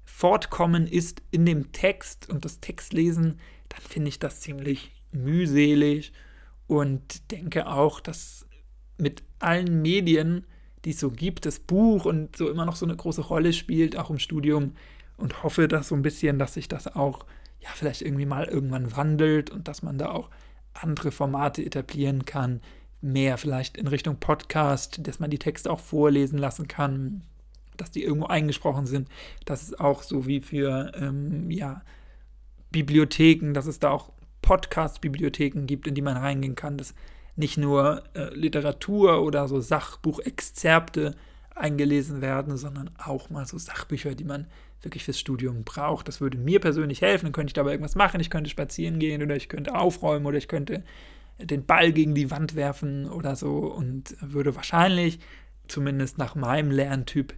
Fortkommen 0.03 0.87
ist 0.87 1.21
in 1.31 1.45
dem 1.45 1.71
Text 1.71 2.29
und 2.29 2.43
das 2.43 2.59
Textlesen, 2.59 3.39
dann 3.69 3.81
finde 3.81 4.09
ich 4.09 4.19
das 4.19 4.41
ziemlich 4.41 4.91
mühselig 5.11 6.11
und 6.67 7.31
denke 7.31 7.67
auch, 7.67 8.01
dass 8.01 8.45
mit 8.97 9.23
allen 9.39 9.81
Medien, 9.81 10.45
die 10.83 10.91
es 10.91 10.99
so 10.99 11.09
gibt, 11.11 11.45
das 11.45 11.59
Buch 11.59 12.05
und 12.05 12.35
so 12.35 12.49
immer 12.49 12.65
noch 12.65 12.75
so 12.75 12.85
eine 12.85 12.95
große 12.95 13.21
Rolle 13.21 13.53
spielt, 13.53 13.97
auch 13.97 14.09
im 14.09 14.19
Studium, 14.19 14.73
und 15.19 15.43
hoffe, 15.43 15.67
dass 15.67 15.89
so 15.89 15.95
ein 15.95 16.01
bisschen, 16.01 16.39
dass 16.39 16.53
sich 16.53 16.67
das 16.67 16.95
auch 16.95 17.25
ja 17.59 17.69
vielleicht 17.73 18.01
irgendwie 18.01 18.25
mal 18.25 18.45
irgendwann 18.45 18.95
wandelt 18.95 19.49
und 19.49 19.67
dass 19.67 19.83
man 19.83 19.97
da 19.97 20.11
auch 20.11 20.29
andere 20.73 21.11
Formate 21.11 21.63
etablieren 21.63 22.25
kann, 22.25 22.61
mehr 23.01 23.37
vielleicht 23.37 23.77
in 23.77 23.87
Richtung 23.87 24.17
Podcast, 24.19 25.05
dass 25.07 25.19
man 25.19 25.29
die 25.29 25.39
Texte 25.39 25.71
auch 25.71 25.79
vorlesen 25.79 26.37
lassen 26.37 26.67
kann, 26.67 27.23
dass 27.77 27.91
die 27.91 28.03
irgendwo 28.03 28.27
eingesprochen 28.27 28.85
sind, 28.85 29.09
dass 29.45 29.63
es 29.63 29.79
auch 29.79 30.03
so 30.03 30.25
wie 30.25 30.41
für 30.41 30.91
ähm, 30.95 31.49
ja, 31.49 31.81
Bibliotheken, 32.71 33.53
dass 33.53 33.67
es 33.67 33.79
da 33.79 33.91
auch 33.91 34.11
Podcast-Bibliotheken 34.41 35.65
gibt, 35.65 35.87
in 35.87 35.95
die 35.95 36.01
man 36.01 36.17
reingehen 36.17 36.55
kann, 36.55 36.77
dass 36.77 36.93
nicht 37.35 37.57
nur 37.57 38.03
äh, 38.15 38.33
Literatur 38.33 39.21
oder 39.21 39.47
so 39.47 39.59
Sachbuchexzerpte 39.59 41.15
eingelesen 41.59 42.21
werden, 42.21 42.57
sondern 42.57 42.89
auch 42.97 43.29
mal 43.29 43.45
so 43.45 43.57
Sachbücher, 43.57 44.15
die 44.15 44.23
man 44.23 44.47
wirklich 44.81 45.03
fürs 45.03 45.19
Studium 45.19 45.63
braucht. 45.63 46.07
Das 46.07 46.21
würde 46.21 46.37
mir 46.37 46.59
persönlich 46.59 47.01
helfen. 47.01 47.25
Dann 47.25 47.33
könnte 47.33 47.49
ich 47.49 47.53
dabei 47.53 47.71
irgendwas 47.71 47.95
machen. 47.95 48.21
Ich 48.21 48.29
könnte 48.29 48.49
spazieren 48.49 48.99
gehen 48.99 49.21
oder 49.21 49.35
ich 49.35 49.49
könnte 49.49 49.75
aufräumen 49.75 50.25
oder 50.25 50.37
ich 50.37 50.47
könnte 50.47 50.83
den 51.37 51.65
Ball 51.65 51.91
gegen 51.91 52.15
die 52.15 52.31
Wand 52.31 52.55
werfen 52.55 53.09
oder 53.09 53.35
so 53.35 53.57
und 53.57 54.15
würde 54.21 54.55
wahrscheinlich, 54.55 55.19
zumindest 55.67 56.17
nach 56.17 56.35
meinem 56.35 56.71
Lerntyp, 56.71 57.33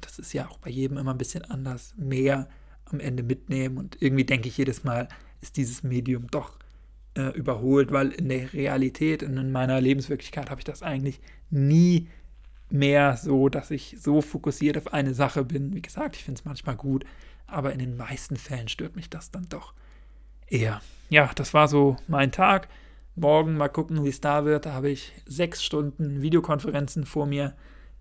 das 0.00 0.18
ist 0.18 0.32
ja 0.32 0.48
auch 0.48 0.58
bei 0.58 0.70
jedem 0.70 0.98
immer 0.98 1.12
ein 1.12 1.18
bisschen 1.18 1.44
anders, 1.44 1.94
mehr 1.96 2.48
am 2.86 3.00
Ende 3.00 3.22
mitnehmen. 3.22 3.78
Und 3.78 4.00
irgendwie 4.00 4.24
denke 4.24 4.48
ich 4.48 4.56
jedes 4.56 4.84
Mal, 4.84 5.08
ist 5.40 5.56
dieses 5.56 5.82
Medium 5.82 6.28
doch 6.30 6.58
äh, 7.14 7.36
überholt, 7.36 7.92
weil 7.92 8.10
in 8.10 8.28
der 8.28 8.52
Realität, 8.52 9.22
in 9.22 9.52
meiner 9.52 9.80
Lebenswirklichkeit 9.80 10.50
habe 10.50 10.60
ich 10.60 10.64
das 10.64 10.82
eigentlich 10.82 11.20
nie 11.50 12.08
mehr 12.72 13.16
so, 13.16 13.48
dass 13.48 13.70
ich 13.70 13.96
so 14.00 14.20
fokussiert 14.20 14.78
auf 14.78 14.92
eine 14.92 15.14
Sache 15.14 15.44
bin. 15.44 15.74
Wie 15.74 15.82
gesagt, 15.82 16.16
ich 16.16 16.24
finde 16.24 16.40
es 16.40 16.44
manchmal 16.44 16.76
gut, 16.76 17.04
aber 17.46 17.72
in 17.72 17.78
den 17.78 17.96
meisten 17.96 18.36
Fällen 18.36 18.68
stört 18.68 18.96
mich 18.96 19.10
das 19.10 19.30
dann 19.30 19.46
doch 19.48 19.74
eher. 20.46 20.80
Ja, 21.10 21.30
das 21.34 21.54
war 21.54 21.68
so 21.68 21.96
mein 22.08 22.32
Tag. 22.32 22.68
Morgen 23.14 23.56
mal 23.56 23.68
gucken, 23.68 24.04
wie 24.04 24.08
es 24.08 24.20
da 24.20 24.44
wird. 24.44 24.66
Da 24.66 24.72
habe 24.72 24.90
ich 24.90 25.12
sechs 25.26 25.62
Stunden 25.62 26.22
Videokonferenzen 26.22 27.04
vor 27.04 27.26
mir. 27.26 27.54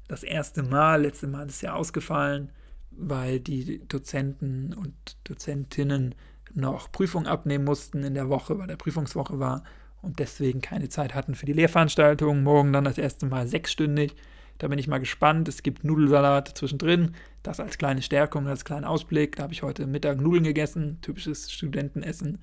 Das 0.07 0.23
erste 0.23 0.63
Mal, 0.63 1.01
letzte 1.01 1.27
Mal 1.27 1.47
ist 1.47 1.61
ja 1.61 1.73
ausgefallen, 1.73 2.49
weil 2.91 3.39
die 3.39 3.85
Dozenten 3.87 4.73
und 4.73 4.93
Dozentinnen 5.25 6.15
noch 6.53 6.91
Prüfungen 6.91 7.27
abnehmen 7.27 7.65
mussten 7.65 8.03
in 8.03 8.13
der 8.13 8.29
Woche, 8.29 8.57
weil 8.57 8.67
der 8.67 8.75
Prüfungswoche 8.75 9.39
war 9.39 9.63
und 10.01 10.19
deswegen 10.19 10.61
keine 10.61 10.89
Zeit 10.89 11.13
hatten 11.13 11.35
für 11.35 11.45
die 11.45 11.53
Lehrveranstaltung. 11.53 12.43
Morgen 12.43 12.73
dann 12.73 12.83
das 12.83 12.97
erste 12.97 13.25
Mal 13.25 13.47
sechsstündig. 13.47 14.15
Da 14.61 14.67
bin 14.67 14.77
ich 14.77 14.87
mal 14.87 14.99
gespannt. 14.99 15.47
Es 15.47 15.63
gibt 15.63 15.83
Nudelsalat 15.83 16.49
zwischendrin. 16.49 17.15
Das 17.41 17.59
als 17.59 17.79
kleine 17.79 18.03
Stärkung, 18.03 18.47
als 18.47 18.63
kleinen 18.63 18.85
Ausblick. 18.85 19.35
Da 19.35 19.43
habe 19.43 19.53
ich 19.53 19.63
heute 19.63 19.87
Mittag 19.87 20.21
Nudeln 20.21 20.43
gegessen, 20.43 20.99
typisches 21.01 21.51
Studentenessen. 21.51 22.37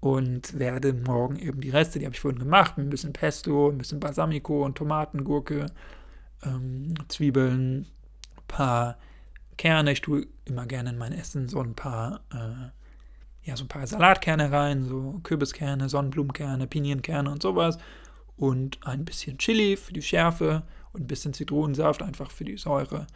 Und 0.00 0.58
werde 0.58 0.94
morgen 0.94 1.36
eben 1.36 1.60
die 1.60 1.68
Reste, 1.68 1.98
die 1.98 2.06
habe 2.06 2.14
ich 2.14 2.20
vorhin 2.20 2.38
gemacht, 2.38 2.78
ein 2.78 2.88
bisschen 2.88 3.12
Pesto, 3.12 3.68
ein 3.68 3.76
bisschen 3.76 4.00
Balsamico 4.00 4.64
und 4.64 4.78
Tomatengurke, 4.78 5.66
ähm, 6.46 6.94
Zwiebeln, 7.08 7.80
ein 7.80 8.42
paar 8.48 8.96
Kerne. 9.58 9.92
Ich 9.92 10.00
tue 10.00 10.28
immer 10.46 10.64
gerne 10.64 10.88
in 10.88 10.96
mein 10.96 11.12
Essen 11.12 11.46
so 11.46 11.60
ein 11.60 11.74
paar, 11.74 12.22
äh, 12.32 12.70
ja, 13.42 13.54
so 13.54 13.64
ein 13.64 13.68
paar 13.68 13.86
Salatkerne 13.86 14.50
rein, 14.50 14.84
so 14.84 15.20
Kürbiskerne, 15.24 15.90
Sonnenblumenkerne, 15.90 16.66
Pinienkerne 16.66 17.30
und 17.30 17.42
sowas. 17.42 17.76
Und 18.40 18.78
ein 18.86 19.04
bisschen 19.04 19.36
Chili 19.36 19.76
für 19.76 19.92
die 19.92 20.00
Schärfe 20.00 20.62
und 20.94 21.02
ein 21.02 21.06
bisschen 21.06 21.34
Zitronensaft 21.34 22.02
einfach 22.02 22.30
für 22.30 22.44
die 22.44 22.56
Säure. 22.56 23.06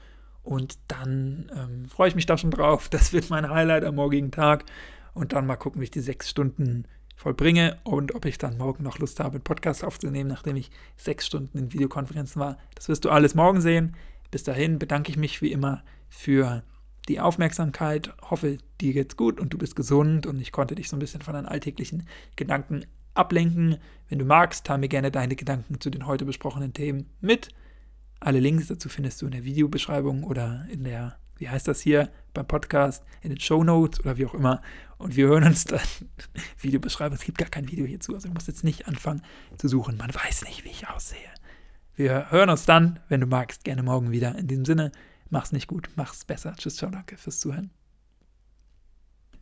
Und 0.42 0.76
dann 0.86 1.50
ähm, 1.56 1.88
freue 1.88 2.08
ich 2.08 2.14
mich 2.14 2.26
da 2.26 2.36
schon 2.36 2.50
drauf. 2.50 2.88
Das 2.90 3.14
wird 3.14 3.30
mein 3.30 3.48
Highlight 3.48 3.84
am 3.84 3.94
morgigen 3.94 4.30
Tag. 4.30 4.66
Und 5.14 5.32
dann 5.32 5.46
mal 5.46 5.56
gucken, 5.56 5.80
wie 5.80 5.84
ich 5.84 5.90
die 5.90 6.00
sechs 6.00 6.28
Stunden 6.28 6.84
vollbringe 7.16 7.78
und 7.84 8.14
ob 8.14 8.26
ich 8.26 8.36
dann 8.36 8.58
morgen 8.58 8.84
noch 8.84 8.98
Lust 8.98 9.18
habe, 9.18 9.36
einen 9.36 9.44
Podcast 9.44 9.82
aufzunehmen, 9.82 10.28
nachdem 10.28 10.56
ich 10.56 10.70
sechs 10.98 11.24
Stunden 11.24 11.56
in 11.56 11.72
Videokonferenzen 11.72 12.38
war. 12.38 12.58
Das 12.74 12.90
wirst 12.90 13.06
du 13.06 13.10
alles 13.10 13.34
morgen 13.34 13.62
sehen. 13.62 13.96
Bis 14.30 14.42
dahin 14.42 14.78
bedanke 14.78 15.10
ich 15.10 15.16
mich 15.16 15.40
wie 15.40 15.52
immer 15.52 15.82
für 16.10 16.64
die 17.08 17.20
Aufmerksamkeit. 17.20 18.12
Hoffe, 18.30 18.58
dir 18.82 18.92
geht's 18.92 19.16
gut 19.16 19.40
und 19.40 19.54
du 19.54 19.56
bist 19.56 19.74
gesund 19.74 20.26
und 20.26 20.38
ich 20.38 20.52
konnte 20.52 20.74
dich 20.74 20.90
so 20.90 20.96
ein 20.96 21.00
bisschen 21.00 21.22
von 21.22 21.32
deinen 21.32 21.46
alltäglichen 21.46 22.06
Gedanken 22.36 22.84
ablenken. 23.14 23.78
Wenn 24.08 24.18
du 24.18 24.24
magst, 24.24 24.66
teile 24.66 24.80
mir 24.80 24.88
gerne 24.88 25.10
deine 25.10 25.36
Gedanken 25.36 25.80
zu 25.80 25.90
den 25.90 26.06
heute 26.06 26.24
besprochenen 26.24 26.72
Themen 26.72 27.06
mit. 27.20 27.48
Alle 28.20 28.40
Links 28.40 28.68
dazu 28.68 28.88
findest 28.88 29.22
du 29.22 29.26
in 29.26 29.32
der 29.32 29.44
Videobeschreibung 29.44 30.24
oder 30.24 30.66
in 30.70 30.84
der, 30.84 31.18
wie 31.36 31.48
heißt 31.48 31.68
das 31.68 31.80
hier, 31.80 32.10
beim 32.32 32.46
Podcast, 32.46 33.04
in 33.22 33.30
den 33.30 33.40
Show 33.40 33.62
Notes 33.64 34.00
oder 34.00 34.16
wie 34.16 34.26
auch 34.26 34.34
immer. 34.34 34.62
Und 34.98 35.16
wir 35.16 35.26
hören 35.26 35.44
uns 35.44 35.64
dann. 35.64 35.80
Videobeschreibung, 36.58 37.16
es 37.16 37.24
gibt 37.24 37.38
gar 37.38 37.48
kein 37.48 37.68
Video 37.68 37.86
hierzu, 37.86 38.14
also 38.14 38.28
du 38.28 38.34
musst 38.34 38.48
jetzt 38.48 38.64
nicht 38.64 38.88
anfangen 38.88 39.22
zu 39.58 39.68
suchen. 39.68 39.96
Man 39.96 40.14
weiß 40.14 40.44
nicht, 40.44 40.64
wie 40.64 40.70
ich 40.70 40.88
aussehe. 40.88 41.18
Wir 41.96 42.30
hören 42.30 42.50
uns 42.50 42.64
dann, 42.64 42.98
wenn 43.08 43.20
du 43.20 43.26
magst, 43.26 43.64
gerne 43.64 43.82
morgen 43.82 44.10
wieder. 44.10 44.36
In 44.36 44.48
diesem 44.48 44.64
Sinne, 44.64 44.90
mach's 45.30 45.52
nicht 45.52 45.68
gut, 45.68 45.90
mach's 45.96 46.24
besser. 46.24 46.54
Tschüss, 46.56 46.76
ciao, 46.76 46.90
danke 46.90 47.16
fürs 47.16 47.38
Zuhören. 47.38 47.83